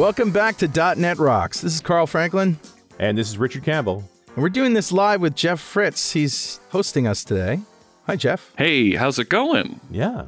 [0.00, 1.60] Welcome back to .NET Rocks.
[1.60, 2.58] This is Carl Franklin,
[2.98, 4.02] And this is Richard Campbell.
[4.34, 6.12] and we're doing this live with Jeff Fritz.
[6.12, 7.60] He's hosting us today.
[8.06, 8.50] Hi, Jeff.
[8.56, 9.78] Hey, how's it going?
[9.90, 10.24] Yeah.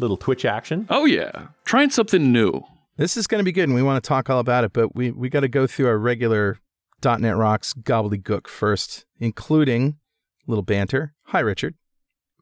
[0.00, 0.88] Little Twitch action.
[0.90, 1.46] Oh, yeah.
[1.64, 2.64] Trying something new.
[2.96, 4.96] This is going to be good, and we want to talk all about it, but
[4.96, 6.58] we, we got to go through our regular
[7.04, 9.96] .NET Rocks gobbledygook first, including
[10.44, 11.14] a little banter.
[11.26, 11.76] Hi, Richard.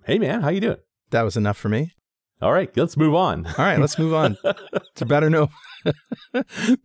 [0.06, 0.78] Hey man, how you doing?
[1.10, 1.92] That was enough for me.
[2.42, 3.46] All right, let's move on.
[3.46, 4.36] All right, let's move on
[4.96, 5.48] to better know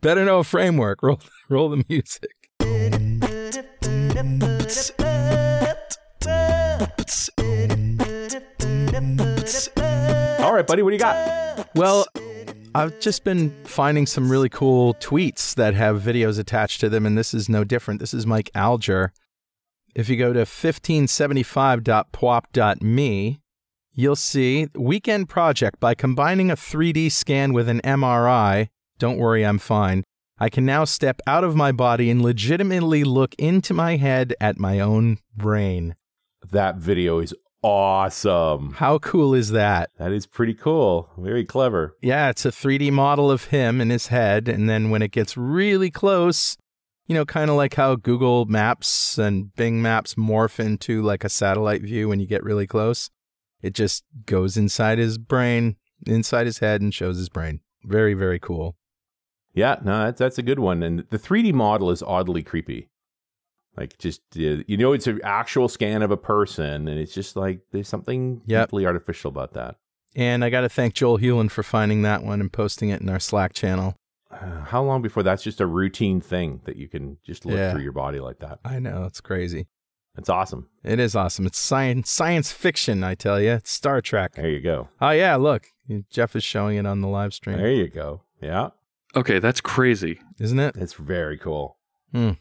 [0.02, 1.02] better know a framework.
[1.02, 2.30] Roll roll the music.
[10.40, 11.68] All right, buddy, what do you got?
[11.74, 12.06] Well,
[12.76, 17.18] I've just been finding some really cool tweets that have videos attached to them, and
[17.18, 18.00] this is no different.
[18.00, 19.12] This is Mike Alger.
[19.96, 23.42] If you go to 1575.pwop.me,
[23.98, 28.70] you'll see Weekend Project by combining a 3D scan with an MRI.
[29.00, 30.04] Don't worry, I'm fine.
[30.38, 34.60] I can now step out of my body and legitimately look into my head at
[34.60, 35.96] my own brain.
[36.52, 38.74] That video is awesome.
[38.74, 39.90] How cool is that?
[39.98, 41.10] That is pretty cool.
[41.18, 41.98] Very clever.
[42.00, 44.48] Yeah, it's a 3D model of him in his head.
[44.48, 46.56] And then when it gets really close,
[47.08, 51.30] you know, kind of like how Google Maps and Bing Maps morph into like a
[51.30, 53.10] satellite view when you get really close,
[53.62, 57.62] it just goes inside his brain, inside his head, and shows his brain.
[57.84, 58.76] Very, very cool.
[59.54, 60.84] Yeah, no, that's, that's a good one.
[60.84, 62.90] And the 3D model is oddly creepy.
[63.76, 67.36] Like, just, uh, you know, it's an actual scan of a person, and it's just
[67.36, 68.68] like there's something Yep.
[68.70, 69.76] deeply artificial about that.
[70.16, 73.10] And I got to thank Joel Hewlin for finding that one and posting it in
[73.10, 73.96] our Slack channel.
[74.32, 77.72] Uh, how long before that's just a routine thing that you can just look Yeah.
[77.72, 78.60] through your body like that?
[78.66, 79.68] I know, it's crazy.
[80.18, 80.68] It's awesome.
[80.84, 81.46] It is awesome.
[81.46, 83.52] It's science, science fiction, I tell you.
[83.52, 84.34] It's Star Trek.
[84.34, 84.90] There you go.
[85.00, 85.68] Oh, yeah, look.
[86.10, 88.24] Jeff is showing it on the live stream, There you go.
[88.42, 88.70] Yeah,
[89.16, 90.20] Okay, that's crazy.
[90.40, 90.76] isn't it?
[90.78, 91.78] it's very cool.
[92.12, 92.32] Hmm.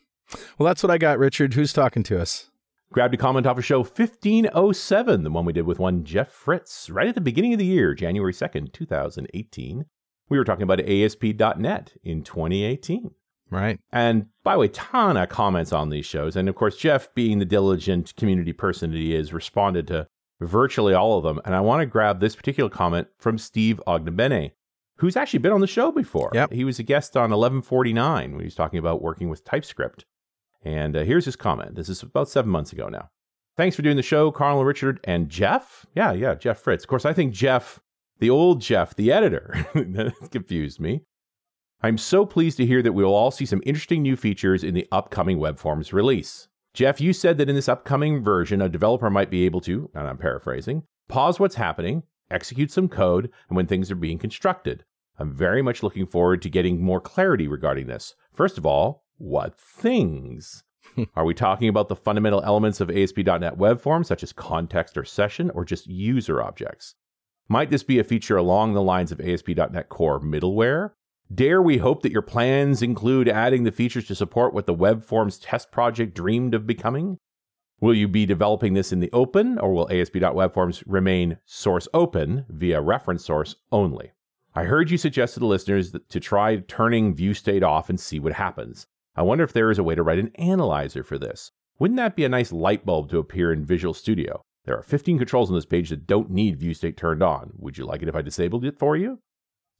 [0.58, 1.54] Well, that's what I got, Richard.
[1.54, 2.50] Who's talking to us?
[2.92, 6.90] Grabbed a comment off of show 1507, the one we did with one Jeff Fritz,
[6.90, 9.84] right at the beginning of the year, January 2nd, 2018.
[10.28, 13.10] We were talking about ASP.NET in 2018.
[13.50, 13.78] Right.
[13.92, 16.36] And by the way, ton of comments on these shows.
[16.36, 20.06] And of course, Jeff, being the diligent community person that he is, responded to
[20.40, 21.40] virtually all of them.
[21.44, 24.52] And I want to grab this particular comment from Steve Ognibene,
[24.98, 26.30] who's actually been on the show before.
[26.32, 26.52] Yep.
[26.52, 30.04] He was a guest on 1149 when he was talking about working with TypeScript.
[30.62, 31.74] And uh, here's his comment.
[31.74, 33.08] This is about seven months ago now.
[33.56, 35.86] Thanks for doing the show, Carl and Richard and Jeff.
[35.96, 36.84] Yeah, yeah, Jeff Fritz.
[36.84, 37.80] Of course, I think Jeff,
[38.20, 41.02] the old Jeff, the editor, that confused me.
[41.86, 44.74] I'm so pleased to hear that we will all see some interesting new features in
[44.74, 46.48] the upcoming WebForms release.
[46.74, 50.08] Jeff, you said that in this upcoming version, a developer might be able to, and
[50.08, 54.84] I'm paraphrasing, pause what's happening, execute some code, and when things are being constructed.
[55.20, 58.16] I'm very much looking forward to getting more clarity regarding this.
[58.34, 60.64] First of all, what things?
[61.14, 65.04] Are we talking about the fundamental elements of ASP.NET Web Forms, such as context or
[65.04, 66.96] session, or just user objects?
[67.48, 70.90] Might this be a feature along the lines of ASP.NET Core middleware?
[71.34, 75.02] Dare we hope that your plans include adding the features to support what the Web
[75.02, 77.18] Forms test project dreamed of becoming?
[77.80, 82.80] Will you be developing this in the open, or will ASP.WebForms remain source open via
[82.80, 84.12] reference source only?
[84.54, 88.20] I heard you suggest to the listeners to try turning view state off and see
[88.20, 88.86] what happens.
[89.16, 91.50] I wonder if there is a way to write an analyzer for this.
[91.80, 94.42] Wouldn't that be a nice light bulb to appear in Visual Studio?
[94.64, 97.52] There are 15 controls on this page that don't need view state turned on.
[97.56, 99.18] Would you like it if I disabled it for you?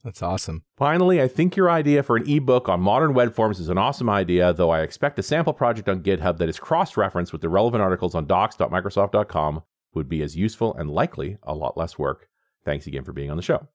[0.03, 0.63] That's awesome.
[0.77, 4.09] Finally, I think your idea for an ebook on modern web forms is an awesome
[4.09, 7.49] idea, though I expect a sample project on GitHub that is cross referenced with the
[7.49, 9.63] relevant articles on docs.microsoft.com
[9.93, 12.29] would be as useful and likely a lot less work.
[12.63, 13.67] Thanks again for being on the show.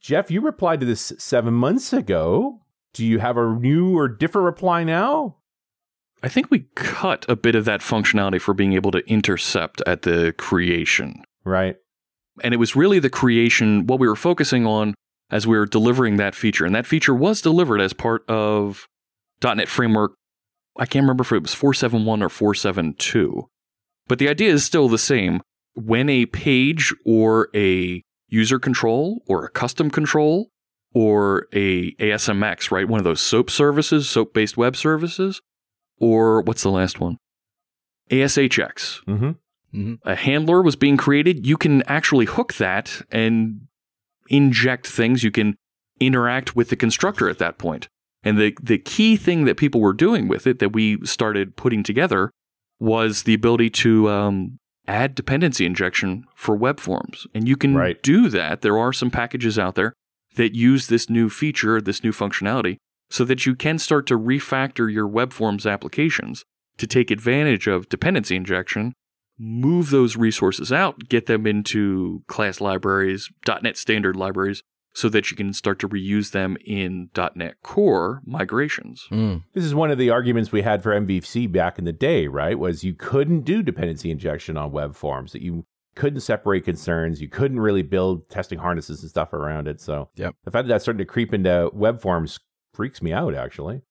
[0.00, 2.60] Jeff, you replied to this seven months ago.
[2.94, 5.36] Do you have a new or different reply now?
[6.22, 10.02] I think we cut a bit of that functionality for being able to intercept at
[10.02, 11.22] the creation.
[11.44, 11.76] Right.
[12.42, 14.94] And it was really the creation, what we were focusing on
[15.30, 16.64] as we were delivering that feature.
[16.64, 18.86] And that feature was delivered as part of
[19.42, 20.14] .NET Framework.
[20.78, 23.48] I can't remember if it was 471 or 472.
[24.06, 25.40] But the idea is still the same.
[25.74, 30.48] When a page or a user control or a custom control
[30.94, 32.88] or a ASMX, right?
[32.88, 35.40] One of those SOAP services, SOAP based web services,
[35.98, 37.18] or what's the last one?
[38.10, 39.04] ASHX.
[39.04, 39.30] Mm-hmm.
[39.76, 41.46] Hmm A handler was being created.
[41.46, 43.60] You can actually hook that and
[44.28, 45.22] inject things.
[45.22, 45.54] You can
[46.00, 47.88] interact with the constructor at that point.
[48.24, 51.82] And the, the key thing that people were doing with it that we started putting
[51.84, 52.30] together
[52.80, 54.58] was the ability to um,
[54.88, 57.26] add dependency injection for web forms.
[57.34, 58.02] And you can Right.
[58.02, 58.62] do that.
[58.62, 59.92] There are some packages out there
[60.34, 62.76] that use this new feature, this new functionality,
[63.10, 66.44] so that you can start to refactor your web forms applications
[66.78, 68.92] to take advantage of dependency injection,
[69.38, 73.28] move those resources out, get them into class libraries,
[73.62, 74.62] .NET standard libraries,
[74.94, 79.06] so that you can start to reuse them in .NET Core migrations.
[79.10, 79.42] Mm.
[79.52, 82.58] This is one of the arguments we had for MVC back in the day, right?
[82.58, 85.66] Was you couldn't do dependency injection on web forms, that you
[85.96, 89.80] couldn't separate concerns, you couldn't really build testing harnesses and stuff around it.
[89.80, 90.34] So Yep.
[90.44, 92.38] the fact that that's starting to creep into web forms
[92.74, 93.82] freaks me out, actually.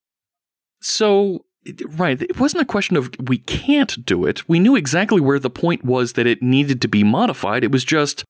[0.82, 1.42] So, it-
[1.90, 4.48] right, it wasn't a question of we can't do it.
[4.48, 7.64] We knew exactly where the point was that it needed to be modified.
[7.64, 8.24] It was just,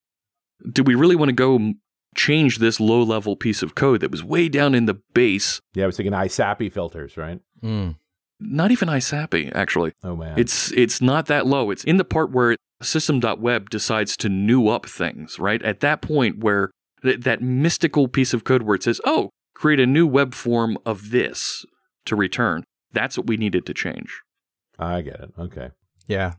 [0.71, 1.73] do we really want to go
[2.15, 5.59] change this low level piece of code that was way down in the base?
[5.73, 7.39] Yeah, I was thinking ISAPI filters, right?
[7.61, 7.95] Mm.
[8.39, 9.93] Not even ISAPI, actually.
[10.03, 11.71] Oh man, It's it's not that low.
[11.71, 15.61] It's in the part where system.web decides to new up things, right?
[15.63, 16.71] At that point where
[17.03, 20.77] th- that mystical piece of code where it says, "Oh, create a new web form
[20.85, 21.65] of this
[22.05, 24.21] to return." That's what we needed to change.
[24.79, 25.31] I get it.
[25.37, 25.69] Okay,
[26.07, 26.33] Yeah.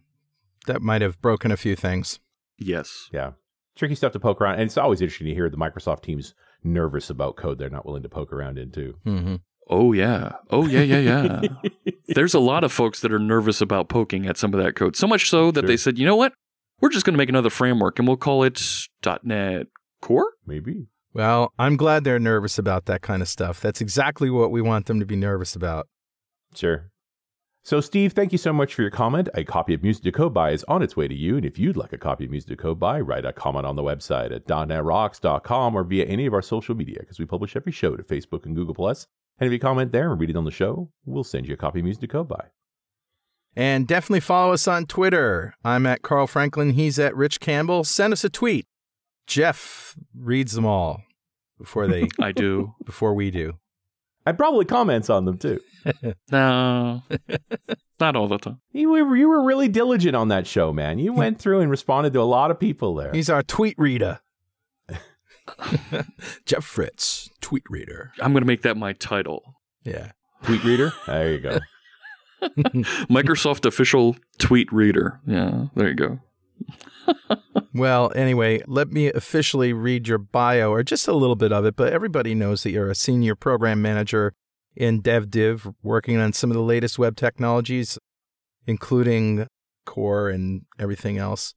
[0.66, 2.18] That might have broken a few things.
[2.58, 3.08] Yes.
[3.12, 3.32] yeah,
[3.76, 7.08] tricky stuff to poke around, and it's always interesting to hear the Microsoft teams nervous
[7.08, 8.94] about code they're not willing to poke around into.
[9.04, 9.36] hmm
[9.68, 10.32] Oh yeah.
[10.50, 10.98] Oh yeah, yeah,
[11.42, 11.70] yeah.
[12.08, 14.96] There's a lot of folks that are nervous about poking at some of that code.
[14.96, 15.66] So much so that Sure.
[15.68, 16.32] they said, "You know what?
[16.80, 18.60] We're just going to make another framework and we'll call it
[19.24, 19.66] .NET
[20.02, 20.86] Core." Maybe.
[21.12, 23.60] Well, I'm glad they're nervous about that kind of stuff.
[23.60, 25.88] That's exactly what we want them to be nervous about.
[26.54, 26.90] Sure.
[27.62, 29.28] So, Steve, thank you so much for your comment.
[29.34, 31.36] A copy of Music to Code By is on its way to you.
[31.36, 33.74] And if you'd like a copy of Music to Code By, write a comment on
[33.74, 37.72] the website at .netrocks.com or via any of our social media because we publish every
[37.72, 38.88] show to Facebook and Google+.
[38.88, 41.56] And if you comment there and read it on the show, we'll send you a
[41.56, 42.44] copy of Music to Code By.
[43.56, 45.54] And definitely follow us on Twitter.
[45.64, 46.70] I'm at Carl Franklin.
[46.70, 47.82] He's at Rich Campbell.
[47.82, 48.66] Send us a tweet.
[49.26, 51.02] Jeff reads them all
[51.58, 52.74] before they I do.
[52.84, 53.54] before we do.
[54.26, 55.60] And probably comments on them too.
[56.32, 57.02] no.
[58.00, 58.60] Not all the time.
[58.72, 60.98] You were, you were really diligent on that show, man.
[60.98, 63.12] You went through and responded to a lot of people there.
[63.12, 64.20] He's our tweet reader.
[66.44, 68.12] Jeff Fritz, tweet reader.
[68.20, 69.54] I'm going to make that my title.
[69.84, 70.10] Yeah.
[70.42, 70.92] Tweet reader?
[71.06, 71.58] There you go.
[73.08, 75.20] Microsoft official tweet reader.
[75.26, 76.20] Yeah, there you go.
[77.76, 81.76] Well, anyway, let me officially read your bio, or just a little bit of it,
[81.76, 84.32] but everybody knows that you're a senior program manager
[84.74, 87.98] in DevDiv, working on some of the latest web technologies,
[88.66, 89.46] including
[89.84, 91.54] Core and everything else.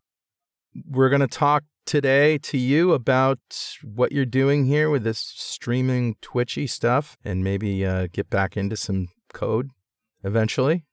[0.85, 3.39] We're going to talk today to you about
[3.81, 8.75] what you're doing here with this streaming Twitchy stuff and maybe uh, get back into
[8.75, 9.69] some code
[10.23, 10.83] eventually.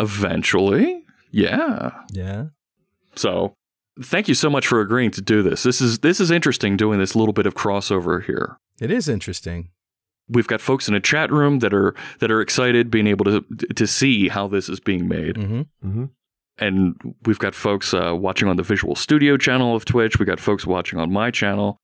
[0.00, 1.04] Eventually.
[1.30, 1.90] Yeah.
[2.10, 2.46] Yeah.
[3.14, 3.54] So,
[4.02, 5.62] thank you so much for agreeing to do this.
[5.62, 8.58] This is this is interesting doing this little bit of crossover here.
[8.80, 9.70] It is interesting.
[10.28, 13.44] We've got folks in a chat room that are that are excited being able to
[13.74, 15.36] to see how this is being made.
[15.36, 16.04] hmm hmm
[16.58, 16.94] and
[17.24, 20.18] we've got folks uh, watching on the Visual Studio channel of Twitch.
[20.18, 21.78] We got folks watching on my channel,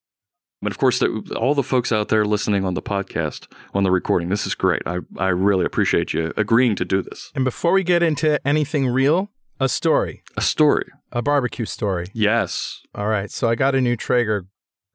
[0.62, 3.90] and of course, the, all the folks out there listening on the podcast on the
[3.90, 4.28] recording.
[4.28, 4.82] This is great.
[4.86, 7.32] I I really appreciate you agreeing to do this.
[7.34, 12.06] And before we get into anything real, a story, A story, a barbecue story.
[12.12, 12.80] yes.
[12.94, 13.30] All right.
[13.30, 14.46] So I got a new Traeger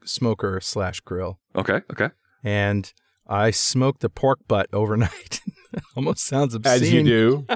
[0.06, 2.10] smoker slash grill, Okay, okay.
[2.44, 2.92] and
[3.28, 5.42] I smoked a pork butt overnight.
[5.96, 6.74] Almost sounds obscene.
[6.84, 7.48] As you do.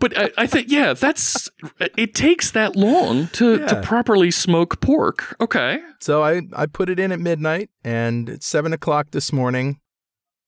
[0.00, 1.48] But I, I think yeah, that's
[1.80, 2.14] it.
[2.14, 5.36] Takes that long to to properly smoke pork.
[5.40, 5.80] Okay.
[6.00, 9.80] So I, I put it in at midnight, and at seven o'clock this morning,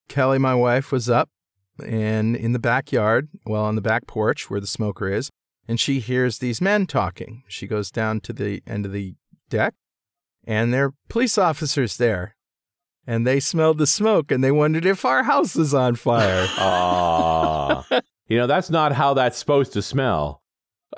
[0.09, 1.29] Kelly, my wife, was up
[1.85, 5.31] and in the backyard, well, on the back porch where the smoker is,
[5.69, 7.43] and she hears these men talking.
[7.49, 9.15] She goes down to the end of the
[9.49, 9.75] deck,
[10.45, 12.37] and there are police officers there.
[13.05, 16.47] And they smelled the smoke and they wondered if our house was on fire.
[16.57, 17.85] Ah.
[18.29, 20.41] you know, that's not how that's supposed to smell.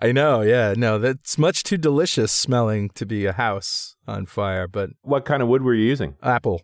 [0.03, 4.69] I know, yeah, no, that's much too delicious smelling to be a house on fire,
[4.69, 6.17] but What kind of wood were you using?
[6.23, 6.61] apple,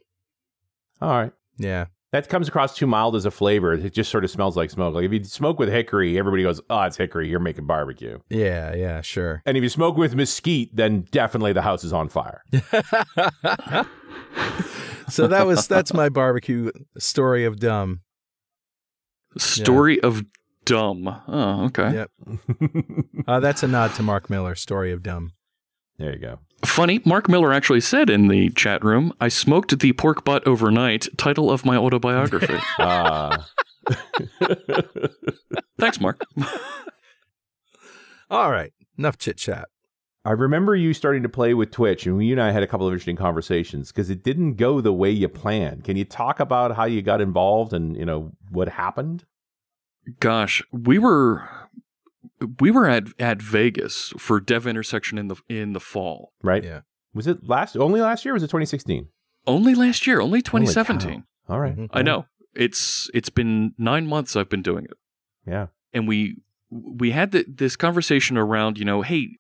[1.01, 1.33] All right.
[1.57, 1.87] yeah.
[2.13, 3.75] That comes across too mild as a flavor.
[3.75, 4.95] It just sort of smells like smoke.
[4.95, 7.29] Like if you smoke with hickory, everybody goes, "Oh, it's hickory.
[7.29, 9.43] You're making barbecue." Yeah, yeah, sure.
[9.47, 12.43] And if you smoke with mesquite, then definitely the house is on fire.
[15.09, 18.01] so that was that's my barbecue story of dumb.
[19.39, 20.25] Story of
[20.65, 21.23] dumb.
[21.29, 21.93] Oh, okay.
[21.93, 22.11] Yep.
[23.29, 25.33] Uh, that's a nod to Mark Miller, story of dumb.
[26.01, 26.39] There you go.
[26.65, 31.09] Funny, Mark Miller actually said in the chat room, I smoked the pork butt overnight,
[31.19, 32.57] title of my autobiography.
[32.79, 33.47] Ah.
[35.79, 36.23] Thanks, Mark.
[38.31, 39.69] All right, enough chit chat.
[40.25, 42.87] I remember you starting to play with Twitch, and you and I had a couple
[42.87, 45.85] of interesting conversations because it didn't go the way you planned.
[45.85, 49.25] Can you talk about how you got involved and you know what happened?
[50.21, 51.49] Gosh, we were
[52.61, 56.33] we were at at Vegas for Dev Intersection in the in the fall.
[56.43, 56.65] Right?
[56.65, 56.81] Yeah.
[57.15, 58.33] Was it last only last year?
[58.33, 59.09] or Was it 2016?
[59.47, 61.25] Only last year, only 2017.
[61.49, 61.77] All right.
[61.77, 61.89] Mhm.
[61.93, 62.27] I know.
[62.55, 64.97] It's it's been 9 months I've been doing it.
[65.47, 65.69] Yeah.
[65.93, 66.37] And we
[66.71, 69.37] we had the, this conversation around, you know, hey,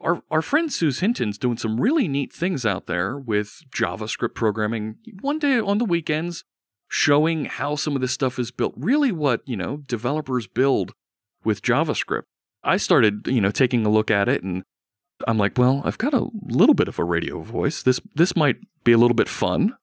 [0.00, 4.96] our our friend Suze Hinton's doing some really neat things out there with JavaScript programming.
[5.20, 6.44] One day on the weekends
[6.88, 8.74] showing how some of this stuff is built.
[8.76, 10.92] Really what, you know, developers build
[11.44, 12.24] with JavaScript.
[12.62, 14.64] I started, you know, taking a look at it and
[15.26, 17.82] I'm like, well, I've got a little bit of a radio voice.
[17.82, 19.76] This this might be a little bit fun.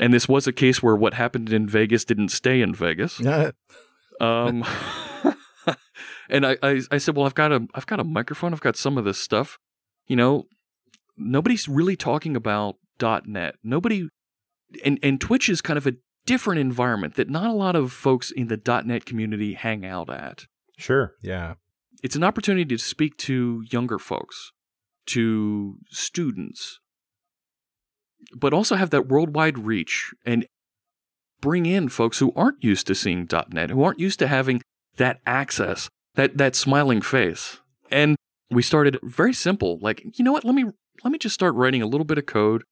[0.00, 3.20] And this was a case where what happened in Vegas didn't stay in Vegas.
[4.20, 4.64] Um,
[6.30, 8.52] and I, I, I said, well, I've got a, I've got a microphone.
[8.52, 9.58] I've got some of this stuff.
[10.06, 10.46] You know,
[11.16, 13.56] nobody's really talking about .NET.
[13.64, 14.08] Nobody,
[14.84, 15.94] and and Twitch is kind of a
[16.24, 20.46] different environment that not a lot of folks in the .NET community hang out at.
[20.76, 21.14] Sure.
[21.22, 21.54] yeah.
[22.02, 24.50] It's an opportunity to speak to younger folks,
[25.06, 26.80] to students,
[28.34, 30.46] but also have that worldwide reach and
[31.40, 34.62] bring in folks who aren't used to seeing .NET, who aren't used to having
[34.96, 37.60] that access, that that smiling face.
[37.90, 38.16] And
[38.50, 40.64] we started very simple, like, you know what, let me
[41.04, 42.64] let me just start writing a little bit of code.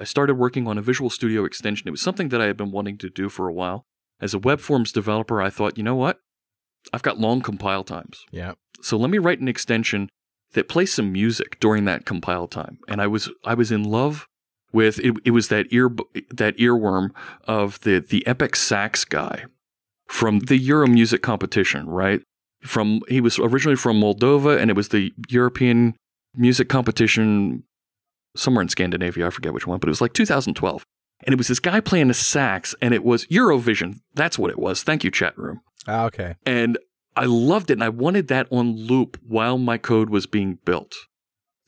[0.00, 1.86] I started working on a Visual Studio extension.
[1.86, 3.84] It was something that I had been wanting to do for a while.
[4.20, 6.20] As a web forms developer, I thought, you know what?
[6.92, 8.24] I've got long compile times.
[8.30, 8.52] Yeah.
[8.80, 10.08] So let me write an extension
[10.52, 12.78] that plays some music during that compile time.
[12.88, 14.26] And I was I was in love
[14.72, 15.14] with it.
[15.24, 15.90] It was that ear
[16.30, 17.10] that earworm
[17.44, 19.44] of the the epic sax guy
[20.08, 22.22] from the Euro music competition, right?
[22.62, 25.94] From he was originally from Moldova, and it was the European
[26.36, 27.64] music competition
[28.36, 29.26] somewhere in Scandinavia.
[29.26, 30.84] I forget which one, but it was like 2012.
[31.24, 34.00] And it was this guy playing a sax, and it was Eurovision.
[34.14, 34.82] That's what it was.
[34.82, 35.60] Thank you, chat room.
[35.86, 36.36] Ah, okay.
[36.46, 36.78] And
[37.16, 40.94] I loved it and I wanted that on loop while my code was being built.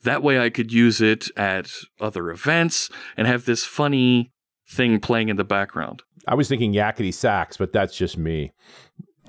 [0.03, 1.69] That way I could use it at
[1.99, 4.31] other events and have this funny
[4.67, 6.03] thing playing in the background.
[6.27, 8.51] I was thinking yakety sax, but that's just me.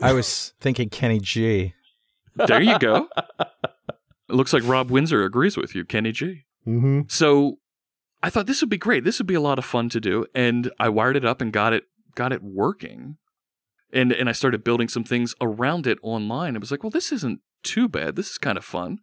[0.00, 1.74] I was thinking Kenny G.
[2.34, 3.08] There you go.
[3.38, 3.48] it
[4.28, 6.44] looks like Rob Windsor agrees with you, Kenny G.
[6.66, 7.02] Mm-hmm.
[7.08, 7.58] So
[8.22, 9.04] I thought this would be great.
[9.04, 10.26] This would be a lot of fun to do.
[10.34, 13.16] And I wired it up and got it got it working.
[13.92, 16.56] And and I started building some things around it online.
[16.56, 18.16] It was like, well, this isn't too bad.
[18.16, 18.98] This is kind of fun.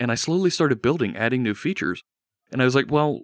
[0.00, 2.02] And I slowly started building, adding new features.
[2.50, 3.22] And I was like, well,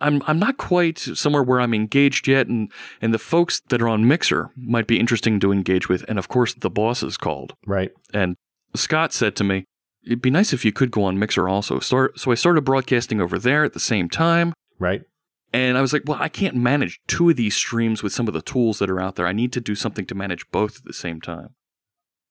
[0.00, 3.88] I'm I'm not quite somewhere where I'm engaged yet, and and the folks that are
[3.88, 6.04] on Mixer might be interesting to engage with.
[6.08, 7.54] And of course, the boss is called.
[7.66, 7.90] Right.
[8.12, 8.36] And
[8.74, 9.64] Scott said to me,
[10.04, 13.20] "It'd be nice if you could go on Mixer also." Start, so I started broadcasting
[13.20, 14.52] over there at the same time.
[14.78, 15.02] Right.
[15.54, 18.34] And I was like, well, I can't manage two of these streams with some of
[18.34, 19.28] the tools that are out there.
[19.28, 21.50] I need to do something to manage both at the same time.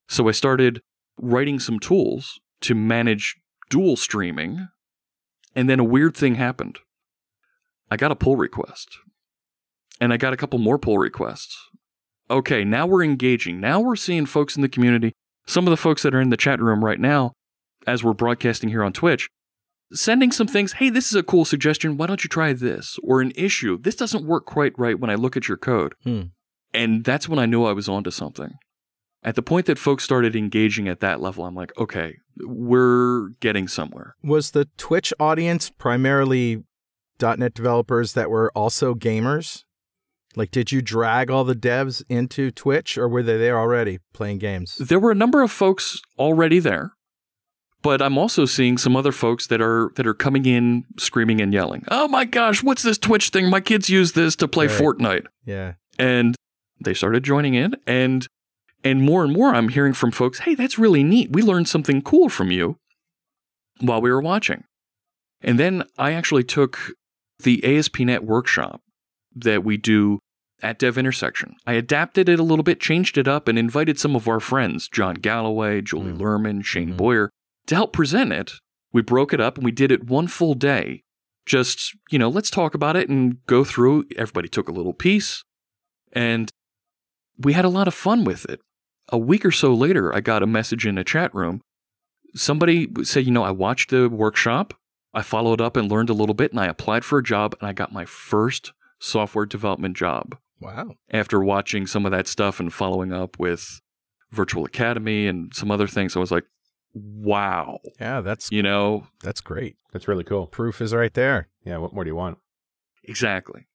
[0.10, 0.82] So I started
[1.18, 3.38] writing some tools to manage
[3.70, 4.68] dual streaming.
[5.56, 6.80] And then a weird thing happened.
[7.90, 8.98] I got a pull request.
[10.02, 11.58] And I got a couple more pull requests.
[12.30, 13.62] Okay, now we're engaging.
[13.62, 15.14] Now we're seeing folks in the community,
[15.48, 17.32] some of the folks that are in the chat room right now,
[17.88, 19.30] as we're broadcasting here on Twitch,
[19.92, 20.74] sending some things.
[20.74, 21.98] Hey, this is a cool suggestion.
[21.98, 22.98] Why don't you try this?
[23.04, 23.78] Or an issue.
[23.80, 25.96] This doesn't work quite right when I look at your code.
[26.04, 26.22] Hmm.
[26.74, 28.54] And that's when I knew I was onto something.
[29.24, 33.68] At the point that folks started engaging at that level, I'm like, okay, we're getting
[33.68, 34.16] somewhere.
[34.24, 36.64] Was the Twitch audience primarily
[37.22, 39.64] .NET developers that were also gamers?
[40.36, 44.40] Like, did you drag all the devs into Twitch, or were they there already playing
[44.40, 44.76] games?
[44.78, 46.94] There were a number of folks already there,
[47.84, 51.54] but I'm also seeing some other folks that are that are coming in screaming and
[51.54, 51.84] yelling.
[51.92, 53.50] Oh my gosh, what's this Twitch thing?
[53.50, 54.80] My kids use this to play Right.
[54.80, 55.26] Fortnite.
[55.46, 55.74] Yeah.
[56.00, 56.36] and
[56.84, 58.26] they started joining in and
[58.84, 62.02] and more and more i'm hearing from folks hey that's really neat we learned something
[62.02, 62.78] cool from you
[63.80, 64.64] while we were watching
[65.42, 66.92] and then i actually took
[67.44, 68.82] the aspnet workshop
[69.36, 70.20] that we do
[70.62, 74.16] at dev intersection i adapted it a little bit changed it up and invited some
[74.16, 76.18] of our friends jon galloway julie Mm.
[76.18, 76.98] lerman shane Mhm.
[76.98, 77.30] boyer
[77.68, 78.54] to help present it
[78.92, 81.04] we broke it up and we did it one full day
[81.46, 85.44] just you know let's talk about it and go through everybody took a little piece
[86.14, 86.50] and
[87.38, 88.62] we had a lot of fun with it.
[89.10, 91.62] A week or so later, I got a message in a chat room.
[92.36, 94.74] Somebody said, You know, I watched the workshop,
[95.14, 97.68] I followed up and learned a little bit, and I applied for a job, and
[97.68, 100.96] I got my first software development job Wow.
[101.12, 103.82] after watching some of that stuff and following up with
[104.32, 106.16] Virtual Academy and some other things.
[106.16, 106.46] I was like,
[106.94, 107.80] wow.
[108.00, 109.78] Yeah, that's You know, that's great.
[109.92, 110.48] That's really cool.
[110.48, 111.50] Proof is right there.
[111.66, 111.78] Yeah.
[111.78, 112.38] What more do you want?
[113.04, 113.68] Exactly.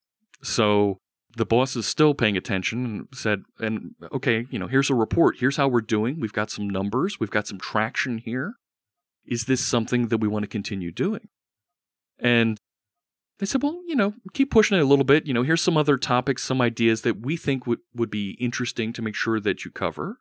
[0.42, 0.98] So
[1.36, 5.36] the boss is still paying attention and said, and okay, you know, here's a report.
[5.38, 6.20] Here's how we're doing.
[6.20, 7.20] We've got some numbers.
[7.20, 8.54] We've got some traction here.
[9.26, 11.28] Is this something that we want to continue doing?
[12.18, 12.58] And
[13.38, 15.26] they said, well, you know, keep pushing it a little bit.
[15.26, 18.92] You know, here's some other topics, some ideas that we think would, would be interesting
[18.94, 20.20] to make sure that you cover.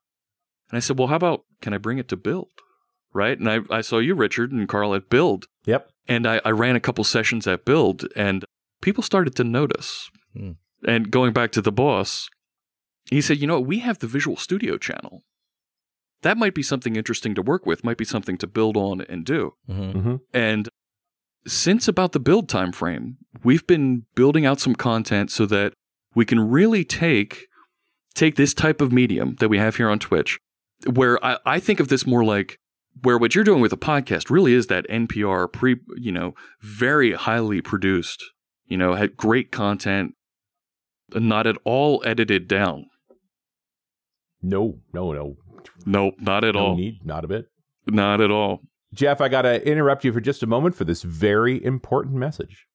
[0.70, 2.50] And I said, well, how about can I bring it to build?
[3.18, 3.40] Right.
[3.40, 5.48] And I, I saw you, Richard, and Carl at build.
[5.66, 5.90] Yep.
[6.08, 8.46] And I, I ran a couple sessions at Build, and
[8.80, 10.12] people started to notice.
[10.34, 10.52] Hmm.
[10.88, 12.30] And going back to the boss,
[13.10, 15.24] he said, You know, we have the Visual Studio channel.
[16.22, 19.26] That might be something interesting to work with, might be something to build on and
[19.26, 19.56] do.
[19.68, 19.98] Mm-hmm.
[19.98, 20.16] Mm-hmm.
[20.32, 20.70] And
[21.48, 25.74] since about the build time frame, we've been building out some content so that
[26.14, 27.48] we can really take
[28.14, 30.40] take this type of medium that we have here on Twitch,
[30.92, 32.60] where I, I think of this more like
[33.02, 37.14] where what you're doing with a podcast really is that NPR pre you know, very
[37.14, 38.24] highly produced,
[38.66, 40.14] you know, had great content,
[41.16, 42.86] uh, not at all edited down.
[44.42, 45.36] No, no, no.
[45.86, 46.76] Nope, not at no all.
[46.76, 47.06] need.
[47.06, 47.48] Not a bit.
[47.88, 48.62] Not at all.
[48.94, 52.68] Jeff, I got to interrupt you for just a moment for this very important message.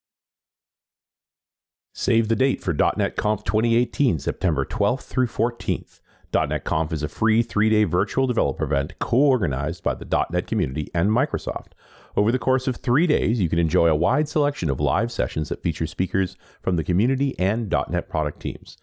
[1.95, 6.01] Save the date for .NET Conf 2018, September 12th through 14th.
[6.33, 11.11] .NET Conf is a free three-day virtual developer event co-organized by the .NET community and
[11.11, 11.73] Microsoft.
[12.17, 15.49] Over the course of three days, you can enjoy a wide selection of live sessions
[15.49, 18.77] that feature speakers from the community and .NET product teams.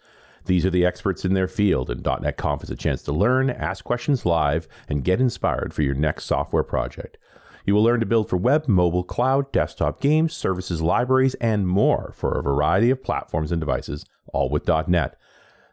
[0.46, 3.50] These are the experts in their field, and .NET Conf is a chance to learn,
[3.50, 7.18] ask questions live, and get inspired for your next software project.
[7.66, 12.12] You will learn to build for web, mobile, cloud, desktop games, services, libraries, and more
[12.16, 15.16] for a variety of platforms and devices, all with .NET.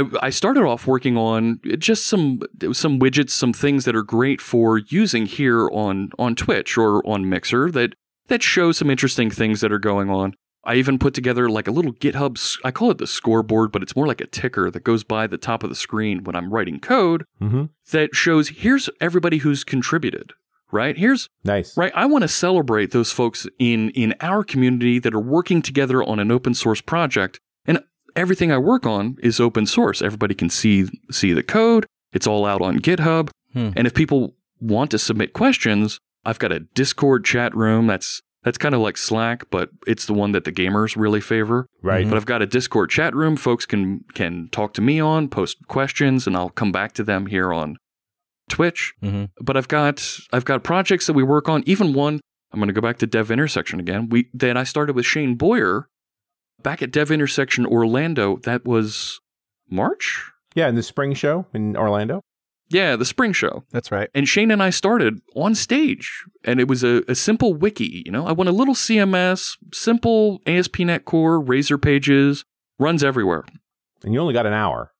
[0.00, 2.40] I I started off working on just some
[2.72, 7.28] some widgets, some things that are great for using here on on Twitch or on
[7.28, 7.94] Mixer that
[8.28, 10.34] that show some interesting things that are going on.
[10.64, 12.58] I even put together like a little GitHub.
[12.64, 15.38] I call it the scoreboard, but it's more like a ticker that goes by the
[15.38, 17.64] top of the screen when I'm writing code Mm-hmm.
[17.92, 20.32] that shows here's everybody who's contributed.
[20.72, 21.76] Right here's Nice.
[21.76, 21.92] Right.
[21.94, 26.18] I want to celebrate those folks in in our community that are working together on
[26.18, 27.38] an open source project.
[28.16, 30.02] Everything I work on is open source.
[30.02, 31.86] Everybody can see see the code.
[32.12, 33.30] It's all out on GitHub.
[33.52, 33.70] Hmm.
[33.76, 38.58] And if people want to submit questions, I've got a Discord chat room that's that's
[38.58, 41.66] kind of like Slack, but it's the one that the gamers really favor.
[41.82, 42.08] Right.
[42.08, 43.36] But I've got a Discord chat room.
[43.36, 47.26] Folks can can talk to me on, post questions, and I'll come back to them
[47.26, 47.76] here on
[48.48, 49.24] Twitch Mm-hmm.
[49.40, 51.64] but I've got I've got projects that we work on.
[51.66, 52.20] Even one
[52.52, 54.08] I'm going to go back to Dev Intersection again.
[54.08, 55.88] We that I started with Shane Boyer
[56.66, 58.38] back at Dev Intersection Orlando.
[58.38, 59.20] That was
[59.70, 60.32] March.
[60.56, 62.22] Yeah, in the spring show in Orlando.
[62.68, 63.62] Yeah, the spring show.
[63.70, 64.10] That's right.
[64.16, 68.02] And Shane and I started on stage, and it was a, a simple wiki.
[68.04, 72.44] You know, I want a little CMS, simple ASP.NET Core, Razor pages,
[72.80, 73.44] runs everywhere.
[74.02, 74.92] And you only got an hour.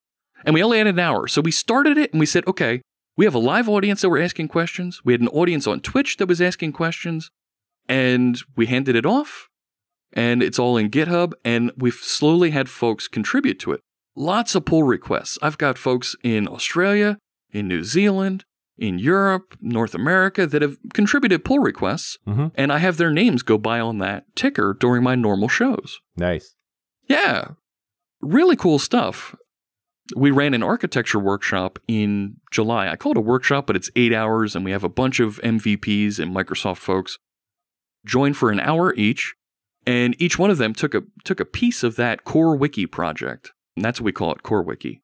[0.44, 1.26] And we only had an hour.
[1.26, 2.80] So we started it and we said, okay,
[3.16, 5.00] we have a live audience that were asking questions.
[5.04, 7.28] We had an audience on Twitch that was asking questions.
[7.88, 9.48] And we handed it off.
[10.16, 11.34] And it's all in GitHub.
[11.44, 13.80] And we've slowly had folks contribute to it.
[14.16, 15.38] Lots of pull requests.
[15.42, 17.18] I've got folks in Australia,
[17.52, 18.44] in New Zealand,
[18.78, 22.16] in Europe, North America that have contributed pull requests.
[22.26, 22.50] Mhm.
[22.54, 25.98] And I have their names go by on that ticker during my normal shows.
[26.16, 26.54] Nice.
[27.08, 27.52] Yeah.
[28.22, 29.34] Really cool stuff.
[30.14, 32.88] We ran an architecture workshop in July.
[32.88, 35.40] I call it a workshop, but it's eight hours, and we have a bunch of
[35.42, 37.18] MVPs and Microsoft folks
[38.04, 39.34] join for an hour each,
[39.86, 43.52] and each one of them took a took a piece of that Core Wiki project,
[43.76, 45.02] and that's what we call it, Core Wiki.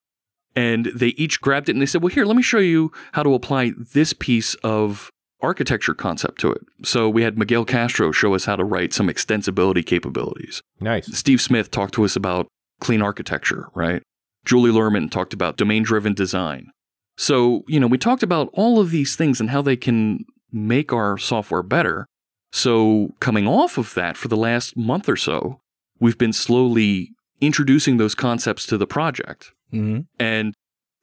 [0.54, 3.22] And they each grabbed it and they said, "Well, here, let me show you how
[3.22, 5.10] to apply this piece of
[5.42, 6.62] architecture concept to it.
[6.84, 10.62] So we had Miguel Castro show us how to write some extensibility capabilities.
[10.80, 11.06] Nice.
[11.18, 12.46] Steve Smith talked to us about
[12.80, 14.02] clean architecture, right?
[14.44, 16.70] Julie Lerman talked about domain driven design.
[17.16, 20.92] So, you know, we talked about all of these things and how they can make
[20.92, 22.06] our software better.
[22.52, 25.60] So, coming off of that for the last month or so,
[25.98, 29.52] we've been slowly introducing those concepts to the project.
[29.70, 30.54] hmm And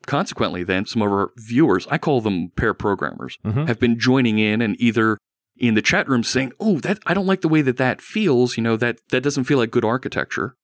[0.06, 3.68] consequently, then some of our viewers, I call them pair programmers, Mhm.
[3.68, 5.18] have been joining in and either
[5.58, 8.56] in the chat room saying, "Oh, that I don't like the way that that feels.
[8.56, 10.56] You know that that doesn't feel like good architecture,"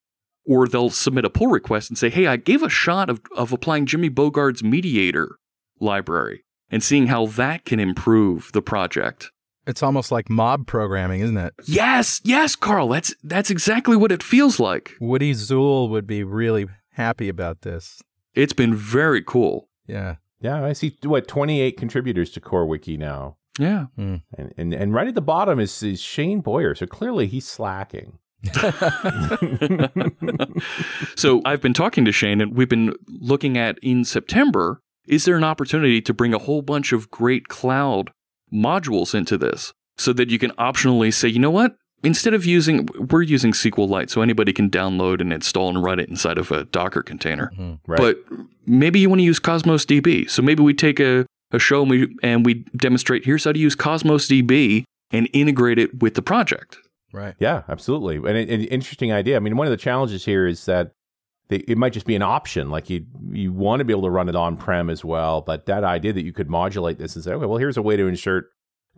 [0.45, 3.51] or they'll submit a pull request and say, "Hey, I gave a shot of of
[3.51, 5.35] applying Jimmy Bogard's Mediator
[5.81, 9.31] library and seeing how that can improve the project."
[9.67, 11.53] It's almost like mob programming, isn't it?
[11.65, 14.93] Yes, yes, Carl, that's that's exactly what it feels like.
[15.01, 18.01] Woody Zuill would be really happy about this.
[18.35, 19.69] It's been very cool.
[19.87, 20.15] Yeah.
[20.41, 23.37] Yeah, I see what 28 contributors to Core Wiki now.
[23.57, 23.85] Yeah.
[23.95, 24.17] Hmm.
[24.37, 26.75] And, and and right at the bottom is, is Shane Boyer.
[26.75, 28.19] So clearly he's slacking.
[31.15, 34.81] so I've been talking to Shane, and we've been looking at in September.
[35.07, 38.11] Is there an opportunity to bring a whole bunch of great cloud
[38.53, 41.75] modules into this so that you can optionally say, you know what?
[42.03, 46.09] Instead of using, we're using SQLite, so anybody can download and install and run it
[46.09, 47.51] inside of a Docker container.
[47.57, 47.91] Mm-hmm.
[47.91, 47.99] Right.
[47.99, 48.17] But
[48.67, 50.29] maybe you want to use Cosmos DB.
[50.29, 53.59] So maybe we take a, a show and we, and we demonstrate here's how to
[53.59, 56.77] use Cosmos DB and integrate it with the project.
[57.11, 57.33] Right.
[57.39, 58.17] Yeah, absolutely.
[58.17, 59.37] And an interesting idea.
[59.37, 60.91] I mean, one of the challenges here is that
[61.47, 62.69] they, it might just be an option.
[62.69, 65.41] Like you, you want to be able to run it on prem as well.
[65.41, 67.95] But that idea that you could modulate this and say, okay, well, here's a way
[67.95, 68.49] to insert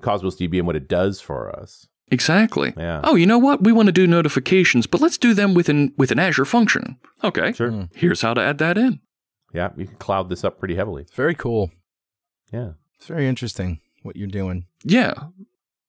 [0.01, 1.87] Cosmos DB and what it does for us.
[2.09, 2.73] Exactly.
[2.77, 3.01] Yeah.
[3.03, 3.63] Oh, you know what?
[3.63, 6.97] We want to do notifications, but let's do them with an with an Azure function.
[7.23, 7.51] Okay.
[7.51, 7.71] Sure.
[7.71, 7.89] Mm.
[7.93, 9.01] Here's how to add that in.
[9.53, 11.01] Yeah, you can cloud this up pretty heavily.
[11.01, 11.71] It's very cool.
[12.51, 12.71] Yeah.
[12.95, 14.65] It's very interesting what you're doing.
[14.83, 15.13] Yeah.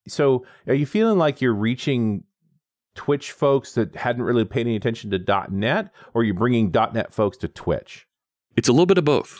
[0.07, 2.23] So, are you feeling like you're reaching
[2.95, 7.37] Twitch folks that hadn't really paid any attention to .NET, or you're bringing .NET folks
[7.37, 8.05] to Twitch?
[8.55, 9.39] It's a little bit of both.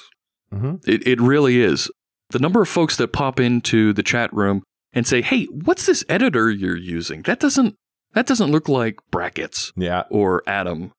[0.53, 0.75] Mm-hmm.
[0.89, 1.89] It it really is.
[2.29, 6.03] The number of folks that pop into the chat room and say, "Hey, what's this
[6.09, 7.23] editor you're using?
[7.23, 7.75] That doesn't
[8.13, 10.03] that doesn't look like brackets Yeah.
[10.09, 10.91] or Atom."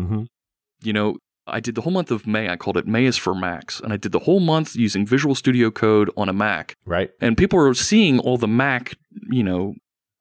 [0.00, 0.22] Mm-hmm.
[0.82, 1.16] You know,
[1.46, 2.48] I did the whole month of May.
[2.48, 5.34] I called it May is for Macs, and I did the whole month using Visual
[5.34, 6.74] Studio Code on a Mac.
[6.84, 7.10] Right.
[7.20, 8.94] And people are seeing all the Mac,
[9.30, 9.74] you know,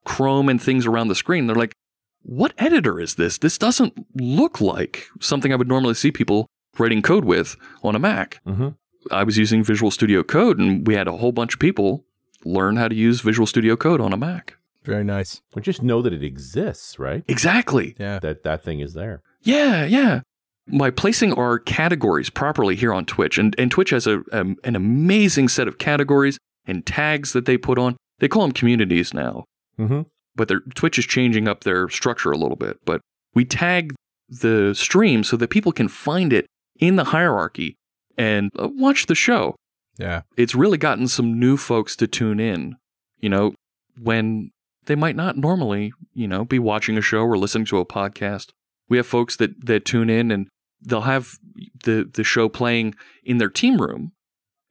[0.06, 1.48] Chrome and things around the screen.
[1.48, 1.74] They're like,
[2.22, 3.38] "What editor is this?
[3.38, 8.00] This doesn't look like something I would normally see people writing code with on a
[8.00, 8.70] Mac." Mm-hmm.
[9.12, 12.06] I was using Visual Studio Code, and we had a whole bunch of people
[12.44, 14.56] learn how to use Visual Studio Code on a Mac.
[14.84, 15.42] Very nice.
[15.54, 17.24] But just know that it exists, right?
[17.28, 17.96] Exactly.
[18.00, 18.20] Yeah.
[18.20, 19.22] That that thing is there.
[19.42, 20.22] Yeah, yeah.
[20.68, 24.76] By placing our categories properly here on Twitch, and, and Twitch has a, um, an
[24.76, 27.96] amazing set of categories and tags that they put on.
[28.20, 29.46] They call them communities now,
[29.78, 30.02] Mm-hmm.
[30.36, 32.78] but their Twitch is changing up their structure a little bit.
[32.86, 33.02] But
[33.34, 33.94] we tag
[34.30, 36.46] the stream so that people can find it
[36.80, 37.76] in the hierarchy
[38.18, 39.56] and uh, watch the show.
[39.98, 40.24] Yeah.
[40.36, 42.76] it's really gotten some new folks to tune in,
[43.20, 43.54] you know,
[44.02, 44.52] when
[44.88, 48.50] they might not normally, you know, be watching a show or listening to a podcast.
[48.90, 50.48] We have folks that, that tune in and
[50.82, 51.38] they'll have
[51.86, 54.12] the, the show playing in their team room.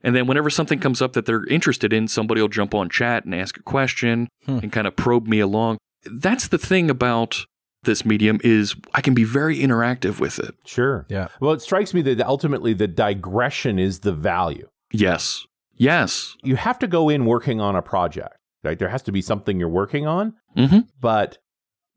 [0.04, 3.24] And then whenever something comes up that they're interested in, somebody will jump on chat
[3.24, 4.58] and ask a question Hmm.
[4.62, 5.78] and kind of probe me along.
[6.04, 7.46] That's the thing about
[7.84, 10.54] this medium is I can be very interactive with it.
[10.64, 11.06] Sure.
[11.08, 11.28] Yeah.
[11.40, 14.68] Well, it strikes me that ultimately the digression is the value.
[14.92, 15.44] Yes.
[15.76, 16.36] Yes.
[16.42, 18.36] You have to go in working on a project.
[18.62, 18.78] Right?
[18.78, 21.38] There has to be something you're working on, hmm but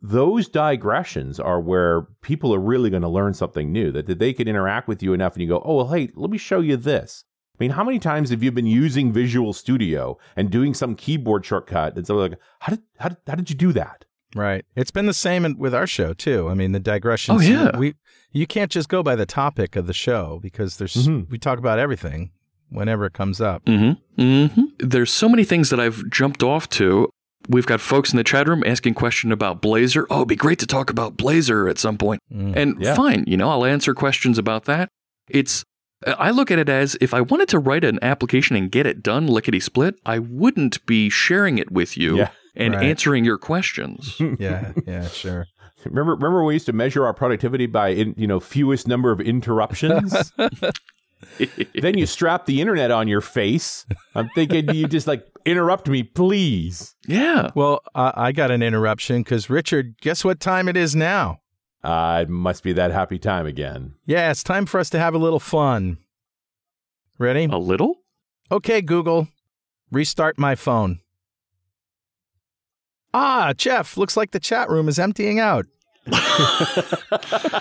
[0.01, 3.91] those digressions are where people are really going to learn something new.
[3.91, 6.29] That, that they can interact with you enough, and you go, "Oh, well, hey, let
[6.29, 7.23] me show you this."
[7.59, 11.45] I mean, how many times have you been using Visual Studio and doing some keyboard
[11.45, 14.05] shortcut, and so like, how did how did, how did you do that?
[14.35, 14.65] Right.
[14.75, 16.49] It's been the same with our show too.
[16.49, 17.37] I mean, the digressions.
[17.37, 17.75] Oh, yeah.
[17.77, 17.95] We
[18.31, 21.29] you can't just go by the topic of the show because there's Mhm.
[21.29, 22.31] we talk about everything
[22.69, 23.63] whenever it comes up.
[23.65, 24.21] Mm-hmm.
[24.21, 24.63] Mm-hmm.
[24.79, 27.09] There's so many things that I've jumped off to.
[27.49, 30.05] We've got folks in the chat room asking question about Blazor.
[30.09, 32.21] Oh, it'd be great to talk about Blazor at some point.
[32.31, 32.55] Mm.
[32.55, 32.93] And Yeah.
[32.95, 34.89] fine, you know, I'll answer questions about that.
[35.29, 35.63] It's
[36.05, 39.01] I look at it as if I wanted to write an application and get it
[39.01, 42.29] done lickety split, I wouldn't be sharing it with you Yeah.
[42.55, 42.85] and Right.
[42.85, 44.15] answering your questions.
[44.39, 44.73] yeah.
[44.85, 45.07] Yeah.
[45.07, 45.45] Sure.
[45.85, 49.11] Remember, remember when we used to measure our productivity by in, you know fewest number
[49.11, 50.33] of interruptions.
[51.81, 53.85] then you strap the internet on your face.
[54.13, 56.95] I'm thinking you just like interrupt me, please.
[57.07, 57.49] yeah.
[57.55, 61.39] Well, uh, I got an interruption because Richard, guess what time it is now?
[61.83, 63.93] Uh, it must be that happy time again.
[64.05, 65.97] Yeah, it's time for us to have a little fun.
[67.17, 67.45] Ready?
[67.45, 67.99] A little?
[68.51, 69.27] Okay, Google,
[69.91, 70.99] restart my phone.
[73.13, 75.65] Ah, Jeff, looks like the chat room is emptying out.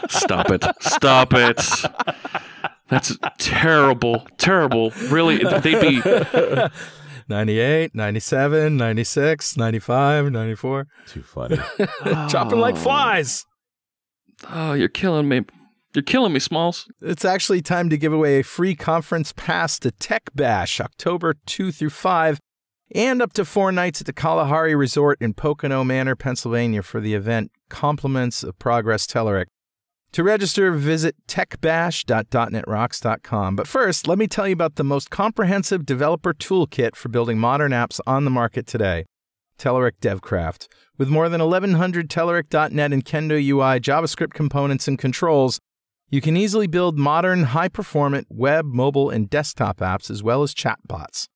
[0.09, 0.64] Stop it.
[0.81, 1.61] Stop it.
[2.88, 4.26] That's terrible.
[4.38, 4.90] Terrible.
[5.09, 6.00] Really, they'd be
[7.29, 10.87] 98, 97, 96, 95, 94.
[11.07, 11.57] Too funny.
[12.29, 13.44] Chopping like flies.
[14.49, 15.42] Oh, you're killing me.
[15.94, 16.90] You're killing me, Smalls.
[17.01, 21.72] It's actually time to give away a free conference pass to Tech Bash October 2
[21.72, 22.38] through 5
[22.94, 27.14] and up to four nights at the Kalahari Resort in Pocono Manor, Pennsylvania for the
[27.14, 29.46] event Compliments of Progress Telerik.
[30.12, 33.57] To register, visit techbash.dotnetrocks.com.
[33.57, 37.72] But first, let me tell you about the most comprehensive developer toolkit for building modern
[37.72, 39.07] apps on the market today
[39.57, 40.69] Telerik DevCraft.
[40.99, 45.61] With more than 1,100 Telerik.net and Kendo UI JavaScript components and controls,
[46.09, 50.55] you can easily build modern, high performant web, mobile, and desktop apps as well as
[50.55, 51.27] chatbots.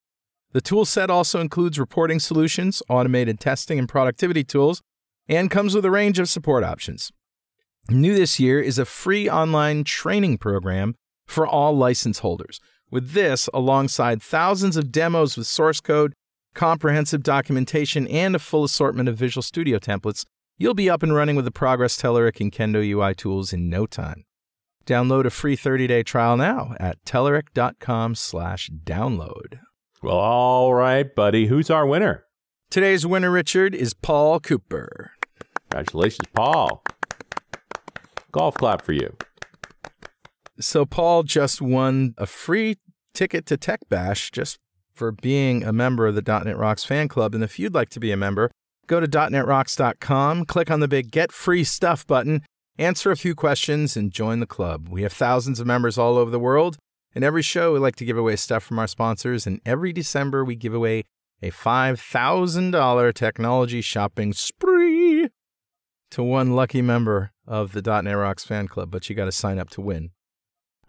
[0.53, 4.83] The toolset also includes reporting solutions, automated testing, and productivity tools,
[5.29, 7.13] and comes with a range of support options.
[7.89, 10.95] New this year is a free online training program
[11.27, 12.61] for all license holders.
[12.91, 16.13] With this, alongside thousands of demos with source code,
[16.55, 20.25] comprehensive documentation, and a full assortment of Visual Studio templates,
[20.59, 23.87] you'll be up and running with the Progress Telerik and Kendo UI tools in no
[23.87, 24.25] time.
[24.87, 29.61] Download a free 30-day trial now at telerik.com slash download.
[30.03, 31.47] well, all right, buddy.
[31.47, 32.25] Who's our winner?
[32.71, 35.13] Today's winner, Richard, is Paul Cooper.
[35.71, 36.83] Congratulations, Paul.
[38.33, 39.17] Golf clap for you.
[40.61, 42.77] So Paul just won a free
[43.15, 44.59] ticket to Tech Bash just
[45.01, 47.35] for being a member of the .NET Rocks fan club.
[47.35, 48.51] And if you'd like to be a member,
[48.87, 52.43] go to .NETRocks.com, click on the big Get Free Stuff button,
[52.77, 54.91] answer a few questions, and join the club.
[54.91, 56.77] We have thousands of members all over the world.
[57.15, 60.45] In every show, we like to give away stuff from our sponsors, and every December,
[60.45, 61.05] we give away
[61.41, 65.31] a $5,000 technology shopping spree
[66.11, 69.59] to one lucky member of the .NET Rocks fan club, but you got to sign
[69.59, 70.11] up to win.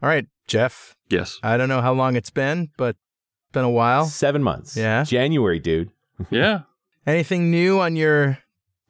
[0.04, 1.39] All right, Jeff, Yes.
[1.41, 2.97] I don't know how long it's been, but
[3.52, 4.06] been a while.
[4.06, 4.76] Seven months.
[4.78, 5.04] Yeah.
[5.04, 5.92] January, dude.
[6.30, 6.62] Yeah.
[7.08, 8.38] Anything new on your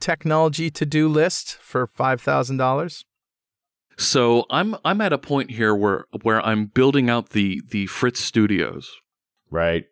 [0.02, 3.04] technology to-do list for $5,000?
[3.98, 8.20] So I'm I'm at a point here where where I'm building out the the Fritz
[8.20, 8.90] Studios.
[9.52, 9.86] Right.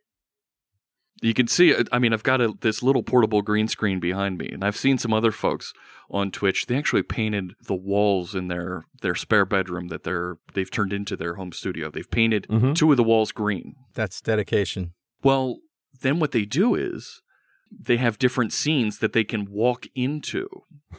[1.22, 1.76] You can see.
[1.92, 4.98] I mean, I've got a, this little portable green screen behind me, and I've seen
[4.98, 5.74] some other folks
[6.10, 6.66] on Twitch.
[6.68, 11.18] They actually painted the walls in their their spare bedroom that they're they've turned into
[11.18, 11.90] their home studio.
[11.92, 12.76] They've painted Mhm.
[12.76, 13.76] two of the walls green.
[13.94, 14.94] That's dedication.
[15.24, 15.58] Well,
[16.02, 17.22] then what they do is
[17.70, 20.48] they have different scenes that they can walk into,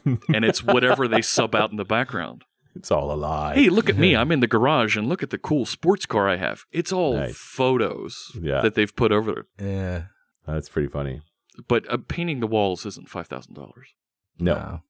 [0.05, 2.45] and it's whatever they sub out in the background.
[2.81, 3.55] It's all a lie.
[3.55, 4.17] Hey, look at me.
[4.21, 6.65] I'm in the garage and look at the cool sports car I have.
[6.73, 7.37] It's all Nice.
[7.37, 8.61] photos Yeah.
[8.63, 9.69] that they've put over there.
[9.69, 10.03] Yeah.
[10.47, 11.21] That's pretty funny.
[11.69, 13.73] But uh, painting the walls isn't $5,000.
[14.39, 14.55] No.
[14.55, 14.83] Wow.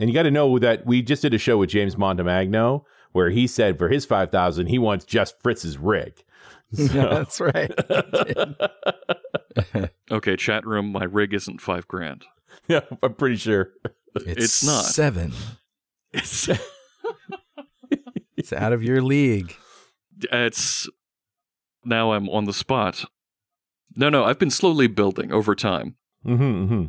[0.00, 3.30] And you got to know that we just did a show with James Montemagno where
[3.30, 6.24] he said for his 5000 he wants just Fritz's rig.
[6.74, 7.72] So- That's right.
[10.10, 12.24] Okay, chat room, my rig isn't five grand.
[12.68, 13.70] yeah, I'm pretty sure.
[14.14, 14.84] It's not.
[14.84, 15.32] Seven.
[16.12, 16.48] It's,
[18.50, 19.54] It's out of your league.
[20.32, 20.88] it's
[21.84, 23.04] now I'm on the spot.
[23.94, 25.96] No, no, I've been slowly building over time.
[26.24, 26.84] hmm hmm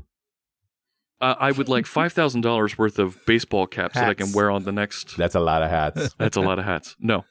[1.19, 4.71] Uh, I would like $5,000 worth of baseball caps that I can wear on the
[4.71, 6.13] next That's a lot of hats.
[6.17, 6.95] That's a lot of hats.
[6.97, 7.25] No.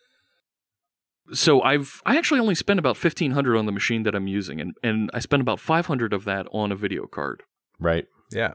[1.33, 4.61] So I've I actually only spent about fifteen hundred on the machine that I'm using,
[4.63, 7.43] and and I spent about five hundred of that on a video card.
[7.79, 8.07] right.
[8.33, 8.55] Yeah.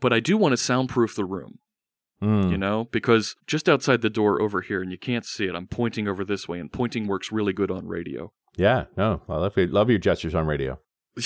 [0.00, 1.58] But I do want to soundproof the room,
[2.22, 2.52] Mm.
[2.52, 5.56] you know, because just outside the door over here, and you can't see it.
[5.56, 8.32] I'm pointing over this way, and pointing works really good on radio.
[8.56, 9.22] Yeah, no.
[9.28, 10.78] I love, your- love your gestures on radio.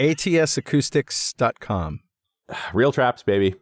[0.00, 2.00] ATSacoustics.com.
[2.74, 3.54] Real traps, baby.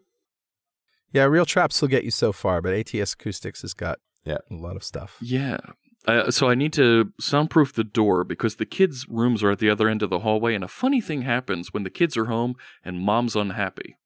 [1.13, 4.39] Yeah, Real Traps will get you so far, but ATS Acoustics has got Yeah.
[4.51, 5.17] a lot of stuff.
[5.21, 5.59] yeah.
[6.07, 9.69] Uh, so I need to soundproof the door because the kids' rooms are at the
[9.69, 12.55] other end of the hallway, and a funny thing happens when the kids are home
[12.83, 13.97] and mom's unhappy.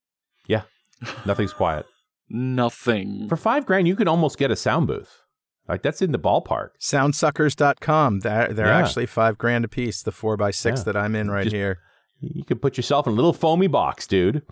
[0.49, 0.62] Yeah.
[1.25, 1.87] Nothing's quiet.
[2.28, 3.26] Nothing.
[3.28, 5.20] For five grand, you could almost get a sound booth.
[5.68, 6.70] Like that's in the ballpark.
[6.80, 8.20] Soundsuckers.com.
[8.20, 8.78] They're, they're Yeah.
[8.78, 10.84] actually five grand a piece, the four by six Yeah.
[10.84, 11.78] that I'm in right Just- here.
[12.20, 14.42] You could put yourself in a little foamy box, dude.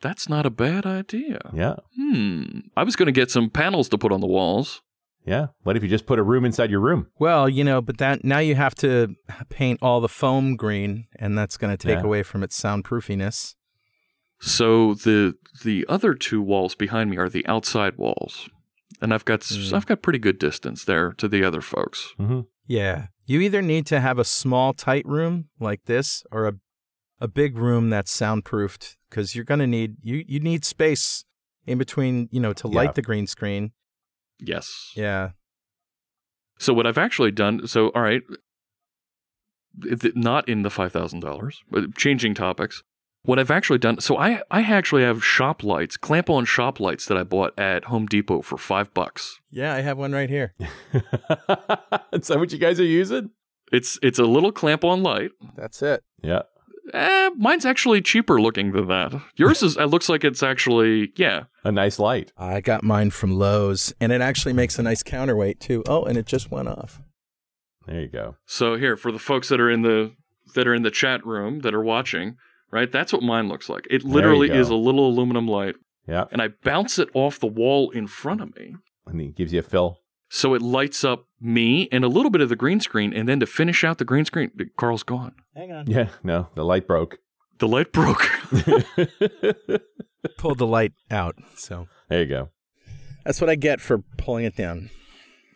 [0.00, 1.38] That's not a bad idea.
[1.52, 1.76] Yeah.
[1.96, 2.44] Hmm.
[2.76, 4.82] I was going to get some panels to put on the walls.
[5.24, 5.48] Yeah.
[5.62, 7.06] What if you just put a room inside your room?
[7.18, 9.14] Well, you know, but that now you have to
[9.48, 12.04] paint all the foam green, and that's going to take Yeah.
[12.04, 13.54] away from its soundproofiness.
[14.44, 18.48] So the the other two walls behind me are the outside walls,
[19.00, 19.74] and I've got Hmm.
[19.74, 22.12] I've got pretty good distance there to the other folks.
[22.18, 22.40] Mm-hmm.
[22.66, 23.06] Yeah.
[23.24, 26.54] You either need to have a small, tight room like this or a,
[27.20, 31.24] a big room that's soundproofed because you're gonna need you you need space
[31.64, 32.92] in between, you know, to light Yeah.
[32.92, 33.70] the green screen.
[34.40, 34.90] Yes.
[34.96, 35.30] Yeah.
[36.58, 38.22] So what I've actually done, so all right,
[40.14, 42.82] not in the five thousand dollars, but changing topics.
[43.24, 47.06] What I've actually done, so I I actually have shop lights, clamp on shop lights
[47.06, 49.38] that I bought at Home Depot for five bucks.
[49.50, 50.54] Yeah, I have one right here.
[52.12, 53.30] Is that what you guys are using?
[53.70, 55.30] It's it's a little clamp on light.
[55.56, 56.02] That's it.
[56.22, 56.42] Yeah.
[56.92, 59.12] Eh, mine's actually cheaper looking than that.
[59.36, 59.76] Yours is.
[59.76, 61.44] It looks like it's actually yeah.
[61.62, 62.32] A nice light.
[62.36, 65.84] I got mine from Lowe's, and it actually makes a nice counterweight too.
[65.86, 67.00] Oh, and it just went off.
[67.86, 68.36] There you go.
[68.46, 70.12] So here for the folks that are in the
[70.54, 72.36] that are in the chat room that are watching,
[72.72, 72.90] right?
[72.90, 73.86] That's what mine looks like.
[73.90, 75.76] It literally is a little aluminum light,
[76.08, 76.24] Yeah.
[76.32, 78.74] and I bounce it off the wall in front of me.
[79.06, 79.98] And he gives you a fill.
[80.30, 83.38] So it lights up me and a little bit of the green screen, and then
[83.40, 85.34] to finish out the green screen, Carl's gone.
[85.54, 85.86] Hang on.
[85.86, 86.08] Yeah.
[86.24, 87.18] No, the light broke.
[87.58, 88.26] The light broke.
[90.38, 92.48] Pulled the light out, so there you go.
[93.24, 94.90] that's what I get for pulling it down.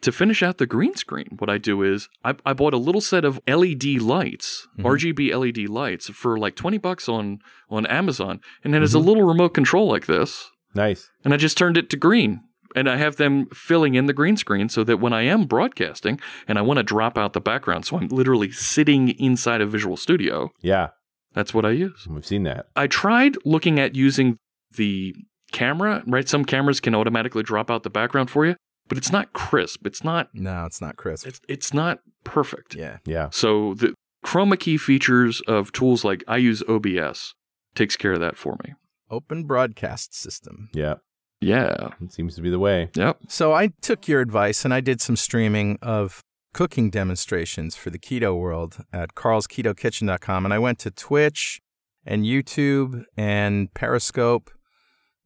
[0.02, 3.00] To finish out the green screen, what I do is I, I bought a little
[3.00, 4.84] set of LED lights, Mhm.
[4.84, 7.38] RGB LED lights, for like twenty bucks on
[7.70, 11.10] on Amazon, and it has a little remote control like this, Nice.
[11.24, 12.40] and I just turned it to green.
[12.74, 16.20] And I have them filling in the green screen so that when I am broadcasting
[16.46, 19.96] and I want to drop out the background, so I'm literally sitting inside a Visual
[19.96, 20.88] Studio, Yeah.
[21.32, 22.06] that's what I use.
[22.06, 22.66] We've seen that.
[22.76, 24.36] I tried looking at using
[24.76, 25.14] the
[25.52, 26.28] camera, right?
[26.28, 28.56] Some cameras can automatically drop out the background for you,
[28.88, 29.86] but it's not crisp.
[29.86, 31.26] It's not No, it's not crisp.
[31.26, 32.74] it's it's not perfect.
[32.74, 32.98] yeah.
[33.04, 33.28] Yeah.
[33.30, 33.94] So the
[34.24, 37.34] chroma key features of tools like I use OBS
[37.74, 38.74] takes care of that for me.
[39.10, 40.68] Open broadcast system.
[40.74, 40.94] Yeah.
[41.40, 41.90] Yeah.
[42.00, 42.90] It seems to be the way.
[42.94, 43.18] Yep.
[43.28, 46.20] So I took your advice and I did some streaming of
[46.54, 50.44] cooking demonstrations for the keto world at carlsketokitchen.com.
[50.44, 51.60] And I went to Twitch
[52.04, 54.50] and YouTube and Periscope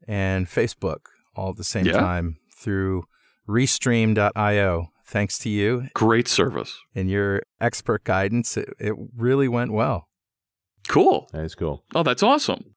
[0.09, 1.93] and Facebook all at the same Yeah.
[1.93, 3.05] time through
[3.51, 4.89] restream.io.
[5.05, 6.79] Thanks to you Great service.
[6.95, 10.07] and your expert guidance, it, it really went well.
[10.89, 11.29] Cool.
[11.33, 11.85] That is cool.
[11.95, 12.75] Oh, that's awesome.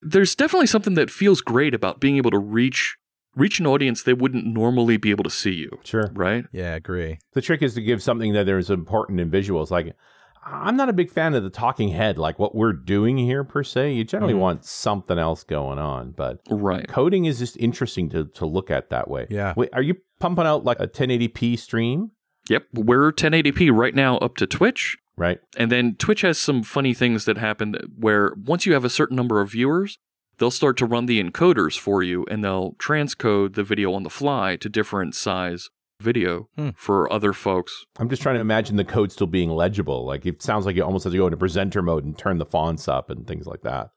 [0.00, 2.96] There's definitely something that feels great about being able to reach
[3.34, 6.10] reach an audience they wouldn't normally be able to see you, Sure.
[6.12, 6.44] right?
[6.52, 7.16] Yeah, agree.
[7.32, 9.70] The trick is to give something that is important in visuals.
[9.70, 9.96] Like,
[10.44, 13.62] I'm not a big fan of the talking head, like what we're doing here per
[13.62, 13.92] se.
[13.92, 14.38] You generally Mhm.
[14.40, 16.86] want something else going on, but Right.
[16.88, 19.26] coding is just interesting to, to look at that way.
[19.30, 19.54] Yeah.
[19.56, 22.10] Wait, are you pumping out like a 1080p stream?
[22.48, 22.64] Yep.
[22.74, 24.98] We're 1080p right now up to Twitch.
[25.16, 25.38] Right.
[25.56, 29.14] And then Twitch has some funny things that happen where once you have a certain
[29.16, 29.98] number of viewers,
[30.38, 34.10] they'll start to run the encoders for you and they'll transcode the video on the
[34.10, 35.68] fly to different size
[36.02, 36.70] video Hmm.
[36.76, 37.86] for other folks.
[37.98, 40.04] I'm just trying to imagine the code still being legible.
[40.04, 42.44] Like it sounds like you almost have to go into presenter mode and turn the
[42.44, 43.90] fonts up and things like that.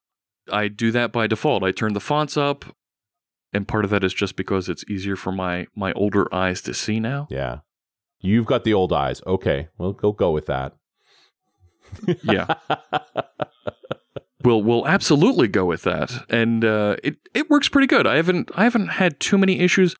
[0.51, 1.63] I do that by default.
[1.63, 2.65] I turn the fonts up,
[3.51, 6.73] and part of that is just because it's easier for my my older eyes to
[6.73, 7.27] see now.
[7.29, 7.59] Yeah.
[8.21, 9.21] You've got the old eyes.
[9.27, 9.67] Okay.
[9.77, 10.73] Well, go go with that.
[12.23, 12.55] Yeah.
[14.43, 18.05] We'll we'll absolutely go with that, and uh, it it works pretty good.
[18.05, 19.95] I haven't I haven't had too many issues.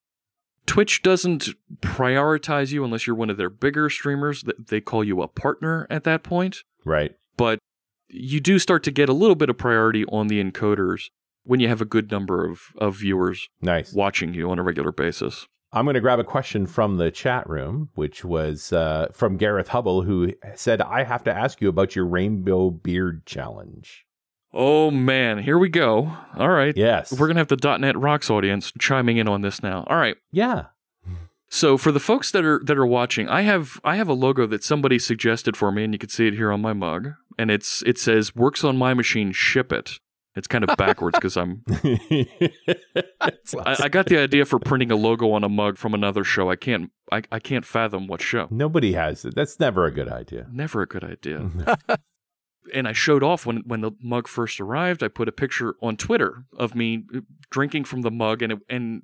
[0.66, 1.50] Twitch doesn't
[1.82, 4.44] prioritize you unless you're one of their bigger streamers.
[4.44, 7.14] Th- They call you a partner at that point, right.
[7.38, 7.60] but
[8.08, 11.10] you do start to get a little bit of priority on the encoders
[11.44, 13.94] when you have a good number of, of viewers Nice.
[13.94, 15.48] watching you on a regular basis.
[15.72, 19.68] I'm going to grab a question from the chat room, which was uh, from Gareth
[19.70, 24.06] Hubble, who said, I have to ask you about your rainbow beard challenge.
[24.58, 26.16] Oh man, here we go.
[26.38, 26.76] All right.
[26.78, 27.12] Yes.
[27.12, 29.84] We're going to have the .NET Rocks audience chiming in on this now.
[29.88, 30.16] All right.
[30.32, 30.68] yeah.
[31.48, 34.48] So for the folks that are that are watching, I have I have a logo
[34.48, 37.52] that somebody suggested for me, and you can see it here on my mug, and
[37.52, 40.00] it's it says "Works on my machine, ship it."
[40.36, 41.64] It's kind of backwards because I'm
[43.22, 43.32] I,
[43.84, 46.50] I got the idea for printing a logo on a mug from another show.
[46.50, 48.48] I can't I, I can't fathom what show.
[48.50, 49.36] Nobody has it.
[49.36, 50.48] That's never a good idea.
[50.52, 51.52] Never a good idea.
[52.74, 55.04] and I showed off when when the mug first arrived.
[55.04, 57.04] I put a picture on Twitter of me
[57.50, 59.04] drinking from the mug, and it, and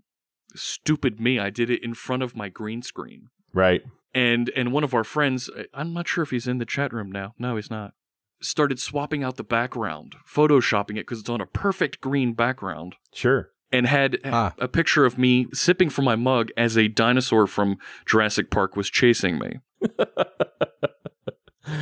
[0.56, 3.30] stupid me, I did it in front of my green screen.
[3.54, 3.82] right.
[4.14, 7.10] and and one of our friends i'm not sure if he's in the chat room
[7.10, 7.94] now no he's not
[8.42, 13.52] started swapping out the background photoshopping it because it's on a perfect green background Sure.
[13.72, 14.54] and had Ah.
[14.58, 18.90] a picture of me sipping from my mug as a dinosaur from jurassic park was
[18.90, 19.60] chasing me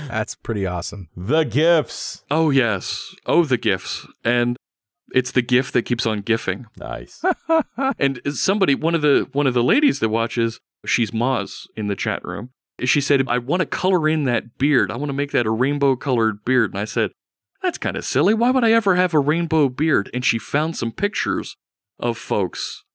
[0.08, 1.10] That's pretty awesome.
[1.16, 2.24] The gifts.
[2.32, 4.08] oh yes oh the gifts.
[4.24, 4.58] and
[5.12, 6.68] it's the gift that keeps on gifting.
[6.78, 7.24] Nice.
[8.00, 11.96] and somebody one of the one of the ladies that watches she's Moz in the
[11.96, 12.52] chat room
[12.86, 15.52] she said i want to color in that beard i want to make that a
[15.52, 17.12] rainbow colored beard and i said
[17.62, 18.34] that's kind of silly.
[18.34, 20.10] Why would I ever have a rainbow beard?
[20.14, 21.58] And she found some pictures
[22.00, 22.86] of folks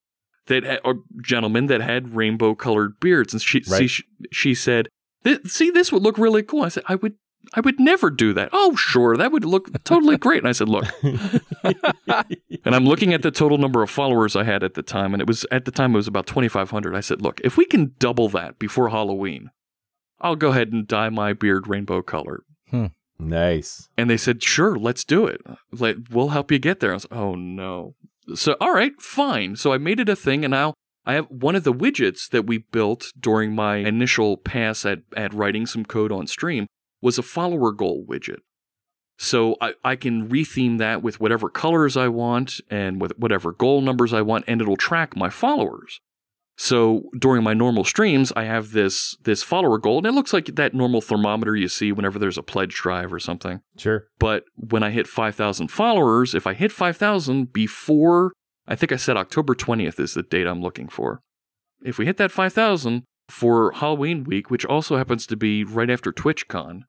[0.47, 3.81] that ha- or gentlemen that had rainbow colored beards, and she Right.
[3.81, 4.89] see, she, she said,
[5.25, 7.15] "Th- "See, this would look really cool." I said, "I would."
[7.53, 8.49] I would never do that.
[8.55, 10.39] Oh, sure, that would look totally great.
[10.39, 10.87] And I said, "Look,"
[11.63, 15.21] and I'm looking at the total number of followers I had at the time, and
[15.21, 16.95] it was at the time it was about 2,500.
[16.95, 19.51] I said, "Look, if we can double that before Halloween,
[20.21, 22.87] I'll go ahead and dye my beard rainbow colored." Hmm.
[23.19, 23.89] Nice.
[23.97, 25.41] And they said, sure, let's do it.
[25.73, 26.91] Let, we'll help you get there.
[26.91, 27.95] I was oh no.
[28.35, 29.57] So, all right, fine.
[29.57, 30.45] So I made it a thing.
[30.45, 30.75] And now
[31.07, 35.35] I have one of the widgets that we built during my initial pass at, at
[35.35, 36.67] writing some code on stream
[37.03, 38.39] was a follower goal widget.
[39.19, 43.81] So I, I can retheme that with whatever colors I want and with whatever goal
[43.81, 46.01] numbers I want, and it'll track my followers.
[46.57, 50.47] So during my normal streams, I have this this follower goal, and it looks like
[50.47, 53.61] that normal thermometer you see whenever there's a pledge drive or something.
[53.77, 54.07] Sure.
[54.19, 58.33] But when I hit 5,000 followers, if I hit 5,000 before,
[58.67, 61.21] I think I said October 20th is the date I'm looking for.
[61.83, 66.13] If we hit that 5,000 for Halloween week, which also happens to be right after
[66.13, 66.83] TwitchCon.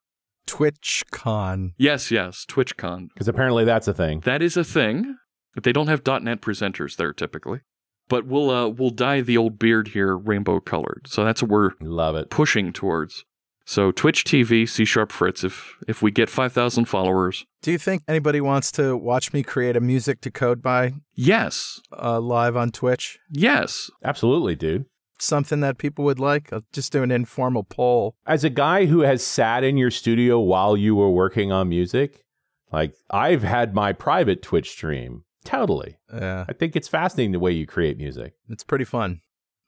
[0.47, 1.73] TwitchCon.
[1.77, 3.09] Yes, yes, TwitchCon.
[3.13, 4.21] Because apparently that's a thing.
[4.21, 5.17] That is a thing.
[5.53, 7.61] But they don't have .NET presenters there typically.
[8.07, 11.07] But we'll uh, we'll dye the old beard here rainbow colored.
[11.07, 12.29] So that's what we're Love it.
[12.29, 13.25] pushing towards.
[13.67, 15.43] So Twitch TV, C Sharp Fritz.
[15.43, 19.41] If if we get five thousand followers, Do you think anybody wants to watch me
[19.43, 23.17] create a music to code by yes, uh, live on Twitch?
[23.31, 24.85] yes, Absolutely, dude.
[25.17, 26.51] Something that people would like?
[26.53, 28.15] I'll just do an informal poll.
[28.27, 32.23] As a guy who has sat in your studio while you were working on music,
[32.71, 35.23] like I've had my private Twitch stream.
[35.43, 35.97] Totally.
[36.13, 38.33] Yeah, I think it's fascinating the way you create music.
[38.49, 39.21] it's pretty fun.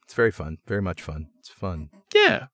[0.04, 0.58] It's very fun.
[0.68, 1.28] Very much fun.
[1.40, 1.90] It's fun.
[2.14, 2.48] yeah.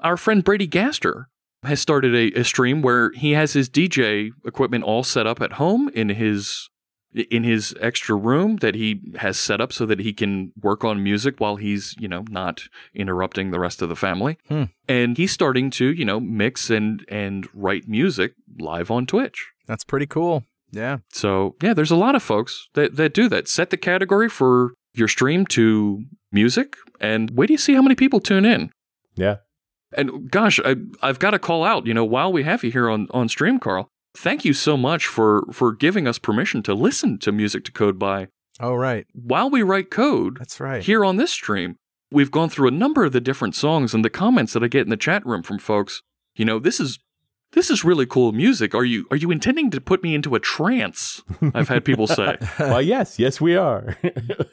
[0.00, 1.28] Our friend Brady Gaster
[1.62, 5.52] has started a, a stream where he has his DJ equipment all set up at
[5.54, 6.68] home in his
[7.12, 11.02] in his extra room that he has set up so that he can work on
[11.02, 12.62] music while he's you know not
[12.94, 14.38] interrupting the rest of the family.
[14.48, 14.64] Hmm.
[14.88, 19.48] And he's starting to you know mix and and write music live on Twitch.
[19.66, 20.44] That's pretty cool.
[20.72, 20.98] Yeah.
[21.12, 23.48] So yeah, there's a lot of folks that, that do that.
[23.48, 27.94] Set the category for your stream to music and wait till you see how many
[27.94, 28.70] people tune in.
[29.16, 29.36] Yeah.
[29.96, 32.88] And gosh, I, I've got to call out, you know, while we have you here
[32.88, 37.18] on, on stream, Carl, thank you so much for, for giving us permission to listen
[37.18, 38.28] to music to code by
[38.60, 39.06] Oh, right.
[39.14, 40.82] while we write code That's right.
[40.82, 41.76] here on this stream.
[42.12, 44.82] We've gone through a number of the different songs and the comments that I get
[44.82, 46.02] in the chat room from folks.
[46.34, 46.98] You know, this is
[47.52, 48.74] this is really cool music.
[48.74, 51.22] Are you are you intending to put me into a trance?
[51.54, 52.36] I've had people say.
[52.58, 53.96] well, yes, yes, we are.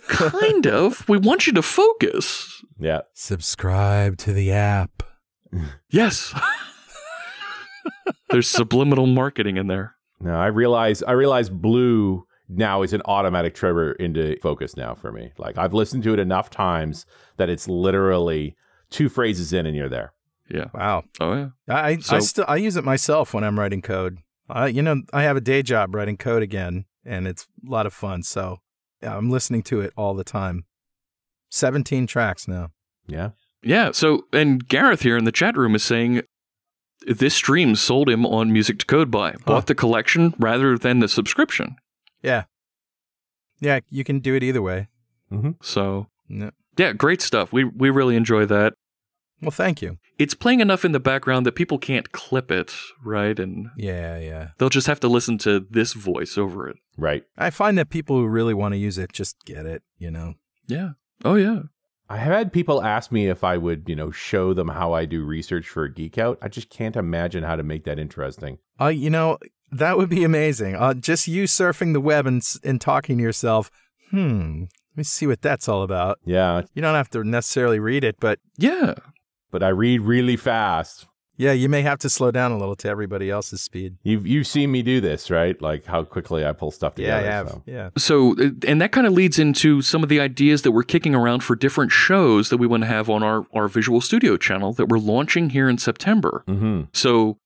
[0.08, 1.08] kind of.
[1.10, 2.64] We want you to focus.
[2.80, 3.02] yeah.
[3.14, 5.04] Subscribe to the app.
[5.90, 6.34] Yes.
[8.30, 9.96] There's subliminal marketing in there.
[10.20, 15.12] No, I realize I realize blue now is an automatic trigger into focus now for
[15.12, 15.32] me.
[15.38, 17.06] Like I've listened to it enough times
[17.38, 18.56] that it's literally
[18.90, 20.14] two phrases in and you're there.
[20.50, 20.66] Yeah.
[20.74, 21.04] Wow.
[21.20, 21.50] Oh yeah.
[21.68, 24.20] I I still I use it myself when I'm writing code.
[24.50, 27.86] I you know I have a day job writing code again, and it's a lot
[27.86, 28.24] of fun.
[28.24, 28.60] So
[29.02, 30.66] yeah, I'm listening to it all the time.
[31.50, 32.70] Seventeen tracks now.
[33.08, 33.32] Yeah.
[33.64, 33.92] Yeah.
[33.92, 36.22] So and Gareth here in the chat room is saying
[37.06, 39.34] this stream sold him on Music to Code by.
[39.46, 41.76] Bought the collection rather than the subscription.
[42.24, 42.44] Yeah,
[43.60, 44.88] yeah, you can do it either way.
[45.32, 45.52] Mm-hmm.
[45.62, 46.52] So No.
[46.78, 47.52] yeah, great stuff.
[47.54, 48.74] We we really enjoy that.
[49.42, 50.00] Well, thank you.
[50.18, 53.38] It's playing enough in the background that people can't clip it, right?
[53.38, 54.48] And Yeah, yeah.
[54.58, 56.78] they'll just have to listen to this voice over it.
[56.98, 57.24] Right.
[57.38, 59.84] I find that people who really want to use it just get it.
[60.00, 60.34] You know.
[60.68, 60.92] Yeah.
[61.24, 61.62] Oh yeah.
[62.10, 65.06] I have had people ask me if I would, you know, show them how I
[65.06, 66.38] do research for a geek out.
[66.42, 68.60] I just can't imagine how to make that interesting.
[68.80, 69.38] Uh, you know
[69.72, 70.76] that would be amazing.
[70.76, 73.70] Uh, just you surfing the web and and talking to yourself.
[74.12, 74.62] Hmm.
[74.94, 76.18] Let me see what that's all about.
[76.26, 78.96] Yeah, You don't have to necessarily read it, but Yeah.
[79.52, 81.08] but I read really fast.
[81.38, 83.98] Yeah, you may have to slow down a little to everybody else's speed.
[84.02, 85.60] You've you've seen me do this, right?
[85.62, 87.24] Like how quickly I pull stuff together.
[87.24, 87.50] Yeah, together.
[87.50, 87.50] I have.
[87.50, 87.64] so.
[87.66, 87.90] Yeah.
[87.98, 91.14] So, uh, and that kind of leads into some of the ideas that we're kicking
[91.14, 94.74] around for different shows that we want to have on our, our Visual Studio channel
[94.74, 96.44] that we're launching here in September.
[96.48, 96.84] Mm-hmm.
[96.94, 97.38] So,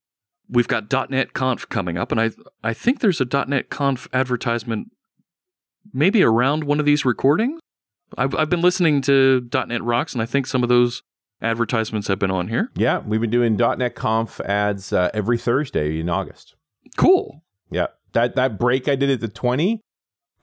[0.50, 2.32] we've got .NET Conf coming up, and I
[2.64, 4.90] I think there's a .NET Conf advertisement
[5.94, 7.60] maybe around one of these recordings.
[8.18, 11.04] I've I've been listening to .NET Rocks, and I think some of those
[11.42, 12.72] advertisements have been on here.
[12.76, 16.56] Yeah, we've been doing .NET Conf ads uh, every Thursday in August.
[16.98, 17.44] Cool.
[17.70, 19.82] Yeah, that that break I did at the twenty,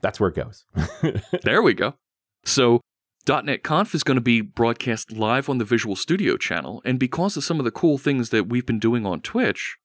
[0.01, 0.65] that's where it goes.
[1.43, 1.95] There we go.
[2.43, 2.81] So,
[3.27, 7.37] .NET Conf is going to be broadcast live on the Visual Studio channel, and because
[7.37, 9.77] of some of the cool things that we've been doing on Twitch,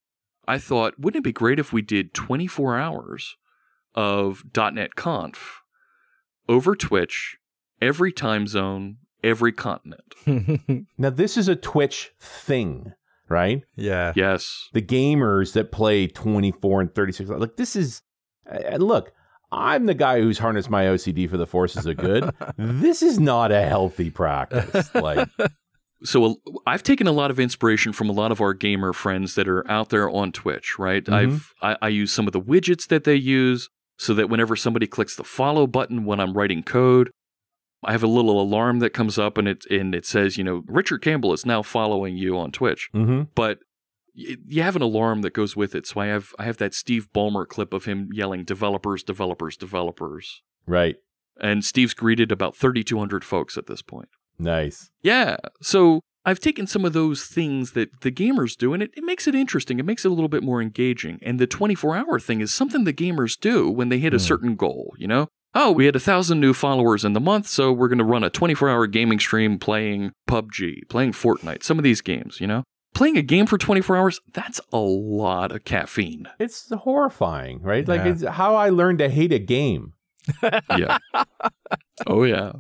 [0.47, 3.37] I thought, wouldn't it be great if we did 24 hours
[3.95, 5.63] of .NET Conf
[6.49, 7.39] over Twitch,
[7.81, 10.03] every time zone, every continent?
[10.97, 12.93] Now, this is a Twitch thing,
[13.29, 13.63] right?
[13.77, 14.13] yeah.
[14.15, 14.69] Yes.
[14.73, 17.31] The gamers that play 24 and 36.
[17.31, 18.03] Like, this is,
[18.51, 19.13] uh, look,
[19.53, 22.31] I'm the guy who's harnessed my OCD for the forces of good.
[22.59, 24.91] this is not a healthy practice.
[24.95, 25.29] Like,
[26.05, 26.35] so uh,
[26.67, 29.69] I've taken a lot of inspiration from a lot of our gamer friends that are
[29.71, 31.05] out there on Twitch, right?
[31.05, 31.13] Mhm.
[31.13, 33.69] I've I, I use some of the widgets that they use
[33.99, 37.11] so that whenever somebody clicks the follow button when I'm writing code,
[37.85, 40.63] I have a little alarm that comes up and it and it says, you know,
[40.67, 42.89] Richard Campbell is now following you on Twitch.
[42.95, 43.29] mhm.
[43.35, 43.59] But
[44.17, 45.87] you have an alarm that goes with it.
[45.87, 50.43] So I have I have that Steve Ballmer clip of him yelling developers, developers, developers.
[50.67, 50.97] right.
[51.41, 54.09] And Steve's greeted about 3200 folks at this point.
[54.39, 54.91] Nice.
[55.03, 55.37] Yeah.
[55.61, 59.27] So I've taken some of those things that the gamers do, and it, it makes
[59.27, 59.81] it interesting.
[59.81, 61.19] It makes it a little bit more engaging.
[61.23, 64.23] And the 24 hour thing is something the gamers do when they hit a Hmm.
[64.23, 65.29] certain goal, you know?
[65.55, 68.25] Oh, we had a thousand new followers in the month, so we're going to run
[68.25, 72.65] a 24 hour gaming stream playing PUBG, playing Fortnite, some of these games, you know?
[72.93, 76.29] Playing a game for 24 hours, that's a lot of caffeine.
[76.39, 77.87] It's horrifying, right?
[77.87, 79.93] Like, it's how I learned to hate a game.
[80.77, 80.99] Yeah.
[82.07, 82.53] oh, yeah.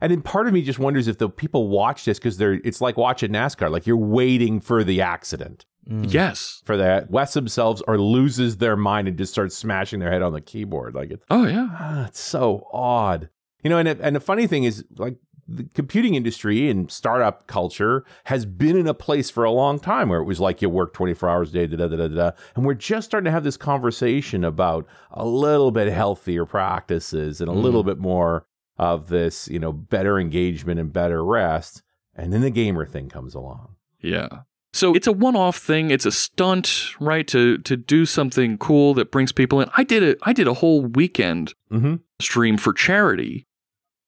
[0.00, 2.80] And then part of me just wonders if the people watch this because they're it's
[2.80, 5.64] like watching NASCAR, like you're waiting for the accident.
[5.88, 6.12] Mm.
[6.12, 6.62] Yes.
[6.64, 10.32] For that West themselves or loses their mind and just starts smashing their head on
[10.32, 10.94] the keyboard.
[10.94, 11.68] Like it's Oh, yeah.
[11.72, 13.28] ah, it's so odd.
[13.64, 15.16] You know, and it, and the funny thing is like
[15.48, 20.08] the computing industry and startup culture has been in a place for a long time
[20.08, 22.30] where it was like you work 24 hours a day, da, da, da, da, da.
[22.54, 27.50] and we're just starting to have this conversation about a little bit healthier practices and
[27.50, 28.46] a little bit more
[28.78, 31.82] of this, you know, better engagement and better rest.
[32.14, 33.74] And then the gamer thing comes along.
[34.00, 34.28] Yeah.
[34.74, 35.90] So it's a one-off thing.
[35.90, 37.26] It's a stunt, right?
[37.28, 39.68] To to do something cool that brings people in.
[39.76, 41.94] I did a I did a whole weekend Mm-hmm.
[42.20, 43.46] stream for charity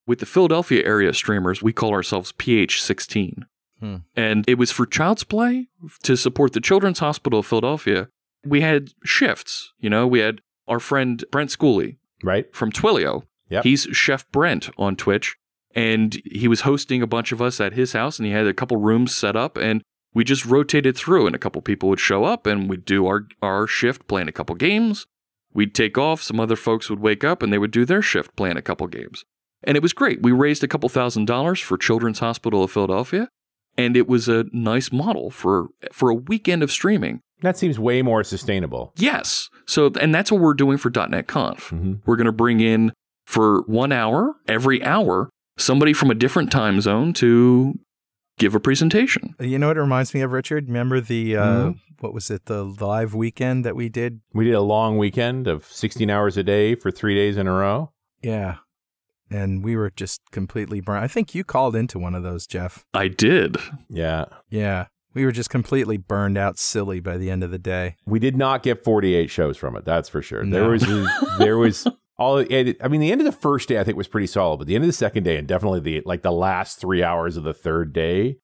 [0.07, 1.63] with the Philadelphia area streamers.
[1.63, 3.45] We call ourselves PH16.
[3.81, 3.97] Hmm.
[4.15, 5.69] And it was for Child's Play
[6.03, 8.09] to support the Children's Hospital of Philadelphia.
[8.47, 12.55] We had shifts, you know, we had our friend Brent Schooley Right?
[12.55, 13.23] from Twilio.
[13.49, 13.65] Yep.
[13.65, 15.37] He's Chef Brent on Twitch,
[15.75, 18.53] and he was hosting a bunch of us at his house, and he had a
[18.55, 19.83] couple rooms set up, and
[20.15, 23.27] we just rotated through, and a couple people would show up, and we'd do our
[23.43, 25.07] our shift, playing a couple games.
[25.53, 26.23] We'd take off.
[26.23, 28.87] Some other folks would wake up, and they would do their shift, playing a couple
[28.87, 29.25] games,
[29.63, 30.23] and it was great.
[30.23, 33.29] We raised a couple thousand dollars for Children's Hospital of Philadelphia,
[33.77, 37.21] and it was a nice model for for a weekend of streaming.
[37.43, 38.93] That seems way more sustainable.
[38.97, 41.71] Yes, so and that's what we're doing for .NET Conf.
[41.71, 41.95] Mm-hmm.
[42.07, 42.93] We're going to bring in
[43.27, 47.79] for one hour, every hour, somebody from a different time zone to
[48.39, 49.35] give a presentation.
[49.41, 50.67] You know what it reminds me of, Richard?
[50.69, 51.79] Remember the uh, Mhm.
[52.01, 52.47] what was it?
[52.47, 54.21] The live weekend that we did.
[54.33, 57.53] We did a long weekend of 16 hours a day for three days in a
[57.53, 57.93] row.
[58.23, 58.57] Yeah,
[59.31, 61.05] and we were just completely burned.
[61.05, 62.85] I think you called into one of those, Jeff.
[62.95, 63.57] I did.
[63.89, 64.25] Yeah.
[64.51, 67.97] Yeah, we were just completely burned out, silly by the end of the day.
[68.07, 69.85] We did not get 48 shows from it.
[69.85, 70.45] That's for sure.
[70.45, 70.71] There No.
[70.71, 70.83] was
[71.39, 71.87] there was
[72.19, 74.59] all it, I mean the end of the first day I think was pretty solid,
[74.59, 77.37] but the end of the second day and definitely the like the last 3 hours
[77.37, 78.37] of the third day,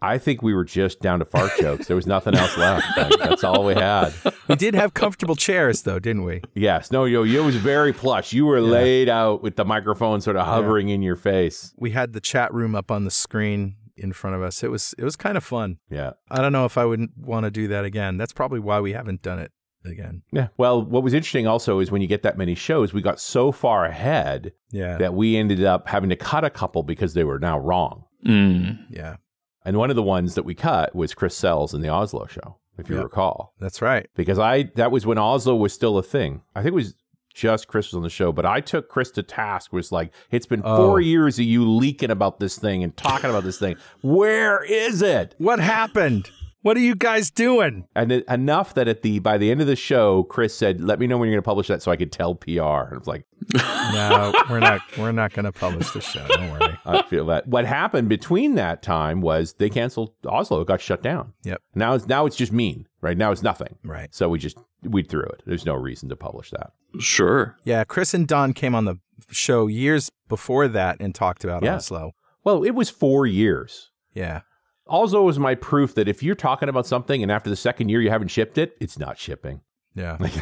[0.00, 1.86] I think we were just down to fart jokes.
[1.86, 2.84] There was nothing else left.
[2.96, 4.12] Like, that's all we had.
[4.48, 6.40] We did have comfortable chairs, though, didn't we?
[6.54, 6.90] Yes.
[6.90, 8.32] No, yo, it was very plush.
[8.32, 8.64] You were Yeah.
[8.70, 11.72] laid out with the microphone sort of hovering in your face.
[11.78, 14.64] We had the chat room up on the screen in front of us.
[14.64, 15.78] It was it was kind of fun.
[15.88, 16.14] Yeah.
[16.28, 18.16] I don't know if I would want to do that again.
[18.16, 19.52] That's probably why we haven't done it
[19.84, 20.22] again.
[20.32, 20.48] Yeah.
[20.56, 23.52] Well, what was interesting also is when you get that many shows, we got so
[23.52, 27.38] far ahead Yeah, that we ended up having to cut a couple because they were
[27.38, 28.04] now wrong.
[28.26, 28.78] Mm.
[28.90, 29.16] yeah,
[29.64, 32.58] And one of the ones that we cut was Chris Sells in the Oslo show,
[32.78, 33.04] if you Yep.
[33.04, 33.54] recall.
[33.60, 34.06] that's right.
[34.14, 36.42] Because I that was when Oslo was still a thing.
[36.54, 36.94] I think it was
[37.34, 40.44] just Chris was on the show, but I took Chris to task was like, it's
[40.46, 40.76] been Oh.
[40.76, 43.76] four years of you leaking about this thing and talking about this thing.
[44.02, 45.34] Where is it?
[45.38, 46.30] What happened?
[46.62, 47.86] What are you guys doing?
[47.94, 50.98] And it, enough that at the by the end of the show, Chris said, "Let
[51.00, 52.98] me know when you're going to publish that, so I could tell PR." And I
[52.98, 54.80] was like, No, we're not.
[54.96, 56.24] We're not going to publish the show.
[56.28, 56.78] Don't worry.
[56.86, 57.48] I feel that.
[57.48, 60.60] What happened between that time was they canceled Oslo.
[60.60, 61.32] It got shut down.
[61.44, 61.60] Yep.
[61.74, 62.86] Now it's now it's just mean.
[63.00, 63.76] Right now it's nothing.
[63.84, 64.14] Right.
[64.14, 65.42] So we just we threw it.
[65.46, 66.72] There's no reason to publish that.
[67.00, 67.56] Sure.
[67.64, 68.96] Yeah, Chris and Don came on the
[69.30, 71.76] show years before that and talked about Yeah.
[71.76, 72.12] Oslo.
[72.44, 73.90] Well, it was four years.
[74.14, 74.42] Yeah.
[74.92, 78.00] Oslo is my proof that if you're talking about something and after the second year
[78.00, 79.62] you haven't shipped it, it's not shipping.
[79.94, 80.18] Yeah.
[80.20, 80.34] Like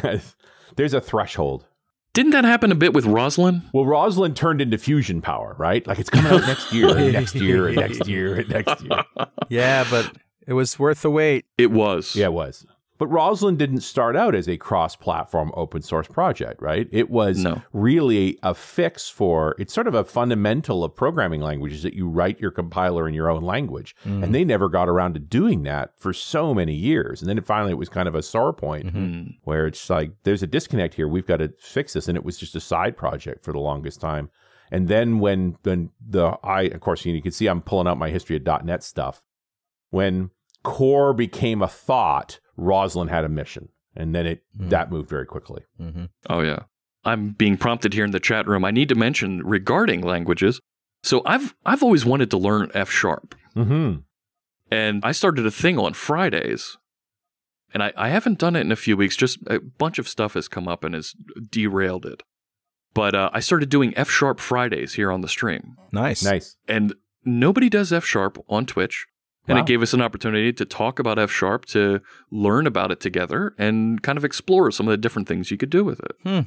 [0.75, 1.65] there's a threshold.
[2.13, 3.63] Didn't that happen a bit with Roslyn?
[3.73, 5.85] Well, Roslyn turned into fusion power, right?
[5.87, 9.03] Like it's coming out next year, and next year, and next year, and next year.
[9.49, 10.11] Yeah, but
[10.45, 11.45] it was worth the wait.
[11.57, 12.15] It was.
[12.15, 12.65] Yeah, it was.
[13.01, 16.87] But Roslyn didn't start out as a cross platform open source project, right?
[16.91, 17.63] It was No.
[17.73, 22.39] really a fix for it's sort of a fundamental of programming languages that you write
[22.39, 23.95] your compiler in your own language.
[24.05, 24.23] Mm-hmm.
[24.23, 27.21] And they never got around to doing that for so many years.
[27.23, 28.97] And then it finally it was kind of a sore point Mm-hmm.
[28.99, 29.35] Mm.
[29.45, 31.07] where it's like there's a disconnect here.
[31.07, 32.07] We've got to fix this.
[32.07, 34.29] And it was just a side project for the longest time.
[34.71, 37.87] And then when when the I of course you, know, you can see I'm pulling
[37.87, 39.23] out my history of .NET stuff.
[39.89, 40.29] When
[40.61, 43.69] core became a thought, Roslyn had a mission.
[43.95, 44.69] And then it Hmm.
[44.69, 45.63] that moved very quickly.
[45.79, 46.05] Mm-hmm.
[46.29, 46.59] Oh yeah.
[47.03, 48.63] I'm being prompted here in the chat room.
[48.63, 50.59] I need to mention regarding languages.
[51.03, 53.35] So I've I've always wanted to learn F sharp.
[53.55, 53.99] Mm-hmm.
[54.71, 56.77] And I started a thing on Fridays.
[57.73, 59.15] And I, I haven't done it in a few weeks.
[59.17, 61.13] Just a bunch of stuff has come up and has
[61.49, 62.21] derailed it.
[62.93, 65.75] But uh, I started doing F sharp Fridays here on the stream.
[65.91, 66.23] Nice.
[66.23, 66.57] Nice.
[66.67, 66.93] And
[67.25, 69.07] nobody does F sharp on Twitch.
[69.51, 69.63] And Wow.
[69.63, 71.99] it gave us an opportunity to talk about F sharp, to
[72.31, 75.69] learn about it together, and kind of explore some of the different things you could
[75.69, 76.15] do with it.
[76.23, 76.39] Hmm.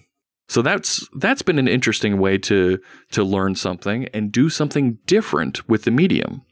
[0.49, 2.79] So that's that's been an interesting way to
[3.13, 6.43] to learn something and do something different with the medium.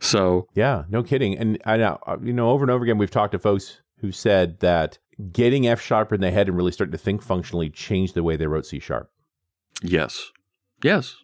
[0.00, 1.36] So Yeah, no kidding.
[1.38, 4.12] And I know, uh, you know, over and over again, we've talked to folks who
[4.12, 4.98] said that
[5.32, 8.36] getting F sharp in their head and really starting to think functionally changed the way
[8.36, 9.10] they wrote C sharp.
[9.82, 10.30] yes,
[10.82, 11.16] yes,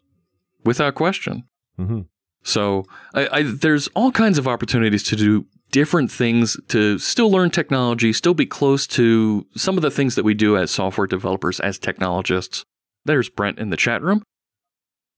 [0.65, 1.45] without question.
[1.79, 2.03] Mm-hmm.
[2.47, 7.51] So I, I, there's all kinds of opportunities to do different things to still learn
[7.51, 11.59] technology, still be close to some of the things that we do as software developers,
[11.59, 12.65] as technologists.
[13.05, 14.23] There's Brent in the chat room.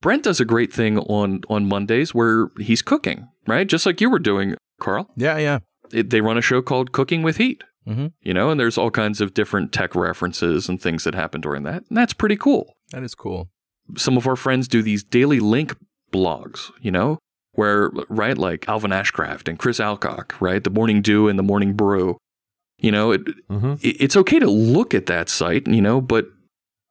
[0.00, 3.66] Brent does a great thing on on Mondays where he's cooking, right?
[3.66, 5.10] Just like you were doing, Carl.
[5.16, 5.58] Yeah, yeah.
[5.92, 7.62] It, they run a show called Cooking with Heat.
[7.86, 8.12] Mhm.
[8.22, 11.62] You know, and there's all kinds of different tech references and things that happen during
[11.64, 11.84] that.
[11.88, 13.48] And that's pretty cool That is cool.
[13.96, 15.74] some of our friends do these daily link
[16.12, 17.18] blogs, you know,
[17.52, 21.72] where, right, like Alvin Ashcraft and Chris Alcock, right, the Morning Dew and the Morning
[21.74, 22.16] Brew.
[22.78, 23.72] You know, it, Mm-hmm.
[23.82, 26.26] it- it's okay to look at that site, you know, but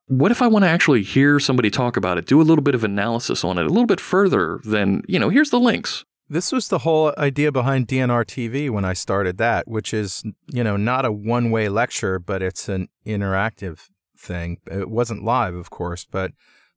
[0.08, 2.76] what if I want to actually hear somebody talk about it, do a little bit
[2.76, 6.04] of analysis on it, a little bit further than, you know, here's the links.
[6.30, 10.64] This was the whole idea behind DNR TV when I started that, which is, you
[10.64, 13.88] know, not a one way lecture, but it's an interactive
[14.18, 14.58] thing.
[14.70, 16.32] It wasn't live, of course, but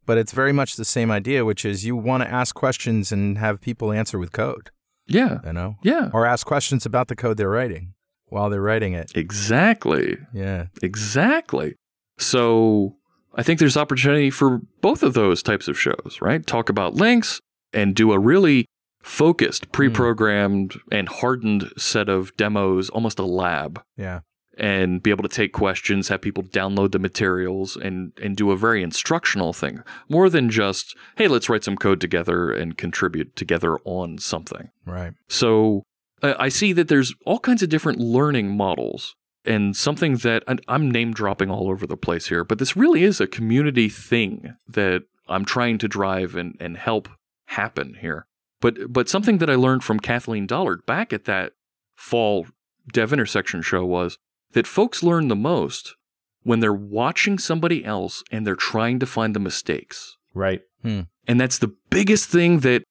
[0.06, 3.38] but it's very much the same idea, which is you want to ask questions and
[3.38, 4.70] have people answer with code,
[5.06, 5.38] Yeah.
[5.44, 6.10] you know, Yeah.
[6.12, 7.94] or ask questions about the code they're writing
[8.28, 9.12] while they're writing it.
[9.14, 10.16] Exactly.
[10.32, 10.66] Yeah.
[10.82, 11.74] Exactly.
[12.18, 12.96] So
[13.34, 16.46] I think there's opportunity for both of those types of shows, right?
[16.46, 17.40] Talk about links
[17.72, 18.66] and do a really
[19.02, 19.70] focused, hmm.
[19.70, 24.20] pre programmed, and hardened set of demos, almost a lab, Yeah.
[24.60, 28.56] And be able to take questions, have people download the materials, and, and do a
[28.56, 33.78] very instructional thing, more than just, hey, let's write some code together and contribute together
[33.84, 34.70] on something.
[34.84, 35.14] Right.
[35.28, 35.82] So
[36.22, 39.16] uh, I see that there's all kinds of different learning models.
[39.46, 43.22] And something that I'm name dropping all over the place here, but this really is
[43.22, 47.08] a community thing that I'm trying to drive and, and help
[47.46, 48.26] happen here.
[48.60, 51.54] But but something that I learned from Kathleen Dollard back at that
[51.96, 52.48] fall
[52.92, 54.18] Dev Intersection show was
[54.52, 55.94] that folks learn the most
[56.42, 60.16] when they're watching somebody else and they're trying to find the mistakes.
[60.34, 60.62] Right.
[60.82, 61.02] Hmm.
[61.26, 62.82] And that's the biggest thing that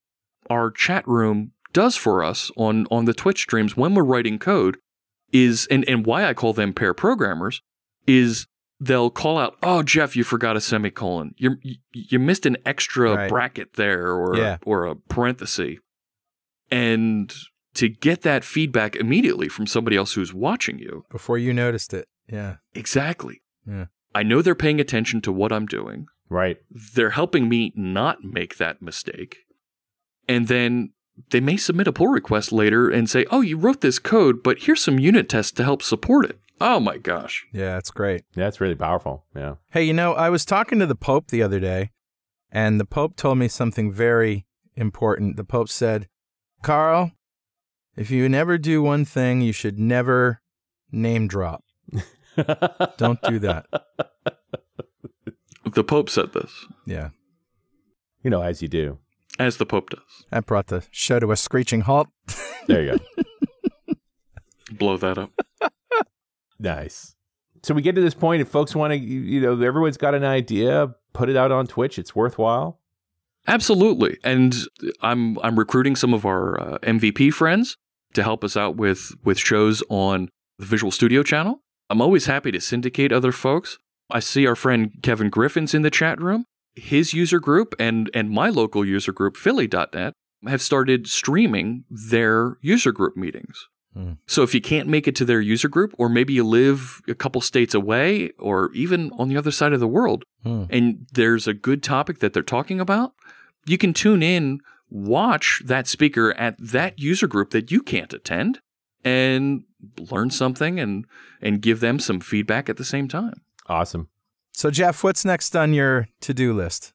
[0.49, 4.78] our chat room does for us on, on the Twitch streams when we're writing code
[5.32, 7.62] is, and, and why I call them pair programmers,
[8.07, 8.45] is
[8.80, 11.34] they'll call out, oh, Jeff, you forgot a semicolon.
[11.38, 11.57] You
[11.91, 13.30] you missed an extra Right.
[13.30, 14.57] bracket there or, Yeah.
[14.66, 15.78] or a parenthesis.
[16.72, 17.34] And
[17.76, 22.07] to get that feedback immediately from somebody else who's watching you, Before you noticed it.
[22.28, 22.57] Yeah.
[22.74, 23.41] exactly.
[23.67, 23.86] Yeah.
[24.15, 26.57] I know they're paying attention to what I'm doing Right.
[26.70, 29.38] they're helping me not make that mistake.
[30.28, 30.93] And then
[31.32, 34.59] they may submit a pull request later and say, Oh, you wrote this code, but
[34.63, 36.39] here's some unit tests to help support it.
[36.61, 37.45] Oh my gosh.
[37.53, 38.24] Yeah, that's great.
[38.36, 39.26] Yeah, that's really powerful.
[39.36, 39.55] Yeah.
[39.72, 41.91] Hey, you know, I was talking to the Pope the other day,
[42.51, 44.45] and the Pope told me something very
[44.76, 45.36] important.
[45.38, 46.07] The Pope said,
[46.61, 47.11] Carl,
[48.00, 50.41] if you never do one thing, you should never
[50.91, 51.64] name drop.
[52.97, 53.66] Don't do that.
[55.74, 56.52] The Pope said this,
[56.86, 57.10] Yeah.
[58.24, 58.97] You know, as you do.
[59.38, 60.26] as the Pope does.
[60.32, 62.08] That brought the show to a screeching halt.
[62.68, 63.93] There you go.
[64.72, 65.32] Blow that up.
[66.60, 67.16] nice.
[67.64, 70.24] So we get to this point, if folks want to, you know, everyone's got an
[70.24, 72.00] idea, put it out on Twitch.
[72.00, 72.80] It's worthwhile.
[73.47, 74.18] Absolutely.
[74.24, 74.56] And
[75.02, 77.78] I'm I'm recruiting some of our uh, MVP friends
[78.14, 81.62] to help us out with with shows on the Visual Studio channel.
[81.89, 83.78] I'm always happy to syndicate other folks.
[84.10, 86.45] I see our friend Kevin Griffin's in the chat room.
[86.76, 90.14] His user group and and my local user group Philly.net
[90.47, 93.68] have started streaming their user group meetings.
[93.93, 94.14] Hmm.
[94.28, 97.16] So if you can't make it to their user group, or maybe you live a
[97.16, 100.64] couple states away, or even on the other side of the world, Hmm.
[100.70, 103.14] and there's a good topic that they're talking about,
[103.66, 104.60] you can tune in,
[104.90, 108.60] watch that speaker at that user group that you can't attend,
[109.04, 109.64] and
[110.12, 111.06] learn something and
[111.42, 113.42] and give them some feedback at the same time.
[113.68, 114.10] Awesome.
[114.52, 116.94] So, Jeff, what's next on your to do list?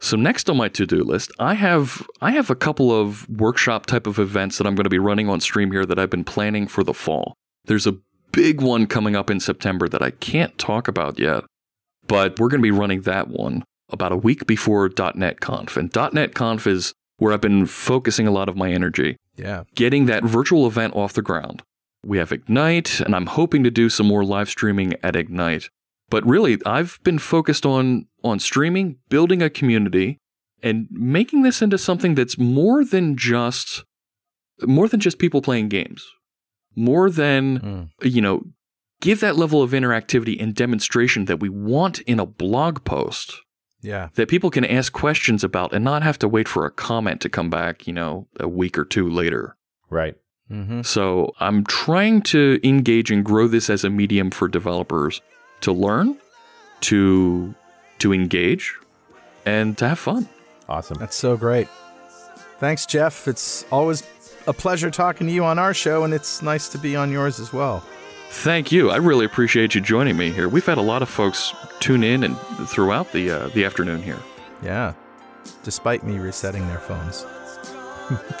[0.00, 4.06] So next on my to-do list, I have I have a couple of workshop type
[4.06, 6.66] of events that I'm going to be running on stream here that I've been planning
[6.66, 7.34] for the fall.
[7.64, 7.96] There's a
[8.30, 11.44] big one coming up in September that I can't talk about yet,
[12.06, 15.76] but we're going to be running that one about a week before .NET Conf.
[15.76, 19.64] And .NET Conf is where I've been focusing a lot of my energy, Yeah.
[19.74, 21.62] getting that virtual event off the ground.
[22.04, 25.70] We have Ignite, and I'm hoping to do some more live streaming at Ignite.
[26.10, 30.18] But really, I've been focused on on streaming, building a community,
[30.62, 33.84] and making this into something that's more than just
[34.66, 36.04] more than just people playing games.
[36.76, 37.58] More than,
[38.02, 38.12] Mm.
[38.14, 38.44] you know,
[39.00, 43.40] give that level of interactivity and demonstration that we want in a blog post
[43.84, 44.08] Yeah.
[44.14, 47.28] that people can ask questions about and not have to wait for a comment to
[47.28, 49.56] come back, you know, a week or two later.
[49.90, 50.16] Right.
[50.50, 50.82] Mm-hmm.
[50.82, 55.20] So I'm trying to engage and grow this as a medium for developers
[55.60, 56.18] to learn,
[56.82, 57.54] to
[57.98, 58.74] to engage,
[59.46, 60.28] and to have fun.
[60.68, 60.98] Awesome.
[60.98, 61.68] That's so great.
[62.58, 63.28] Thanks, Jeff.
[63.28, 64.02] It's always
[64.46, 67.38] a pleasure talking to you on our show, and it's nice to be on yours
[67.40, 67.84] as well.
[68.30, 68.90] Thank you.
[68.90, 70.48] I really appreciate you joining me here.
[70.48, 71.54] We've had a lot of folks
[71.84, 72.34] tune in and
[72.66, 74.18] throughout the uh, the afternoon here.
[74.62, 74.94] Yeah.
[75.64, 77.26] Despite me resetting their phones.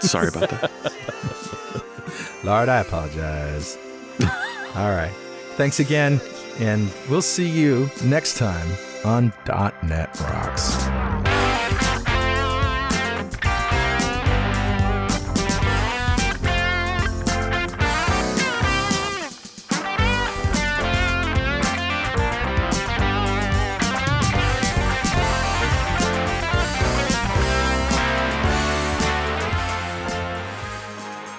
[0.00, 0.70] Sorry about that.
[2.44, 3.76] Lord, I apologize.
[4.74, 5.12] All right.
[5.56, 6.20] Thanks again,
[6.58, 8.66] and we'll see you next time
[9.04, 9.32] on
[9.82, 11.03] .NET Rocks.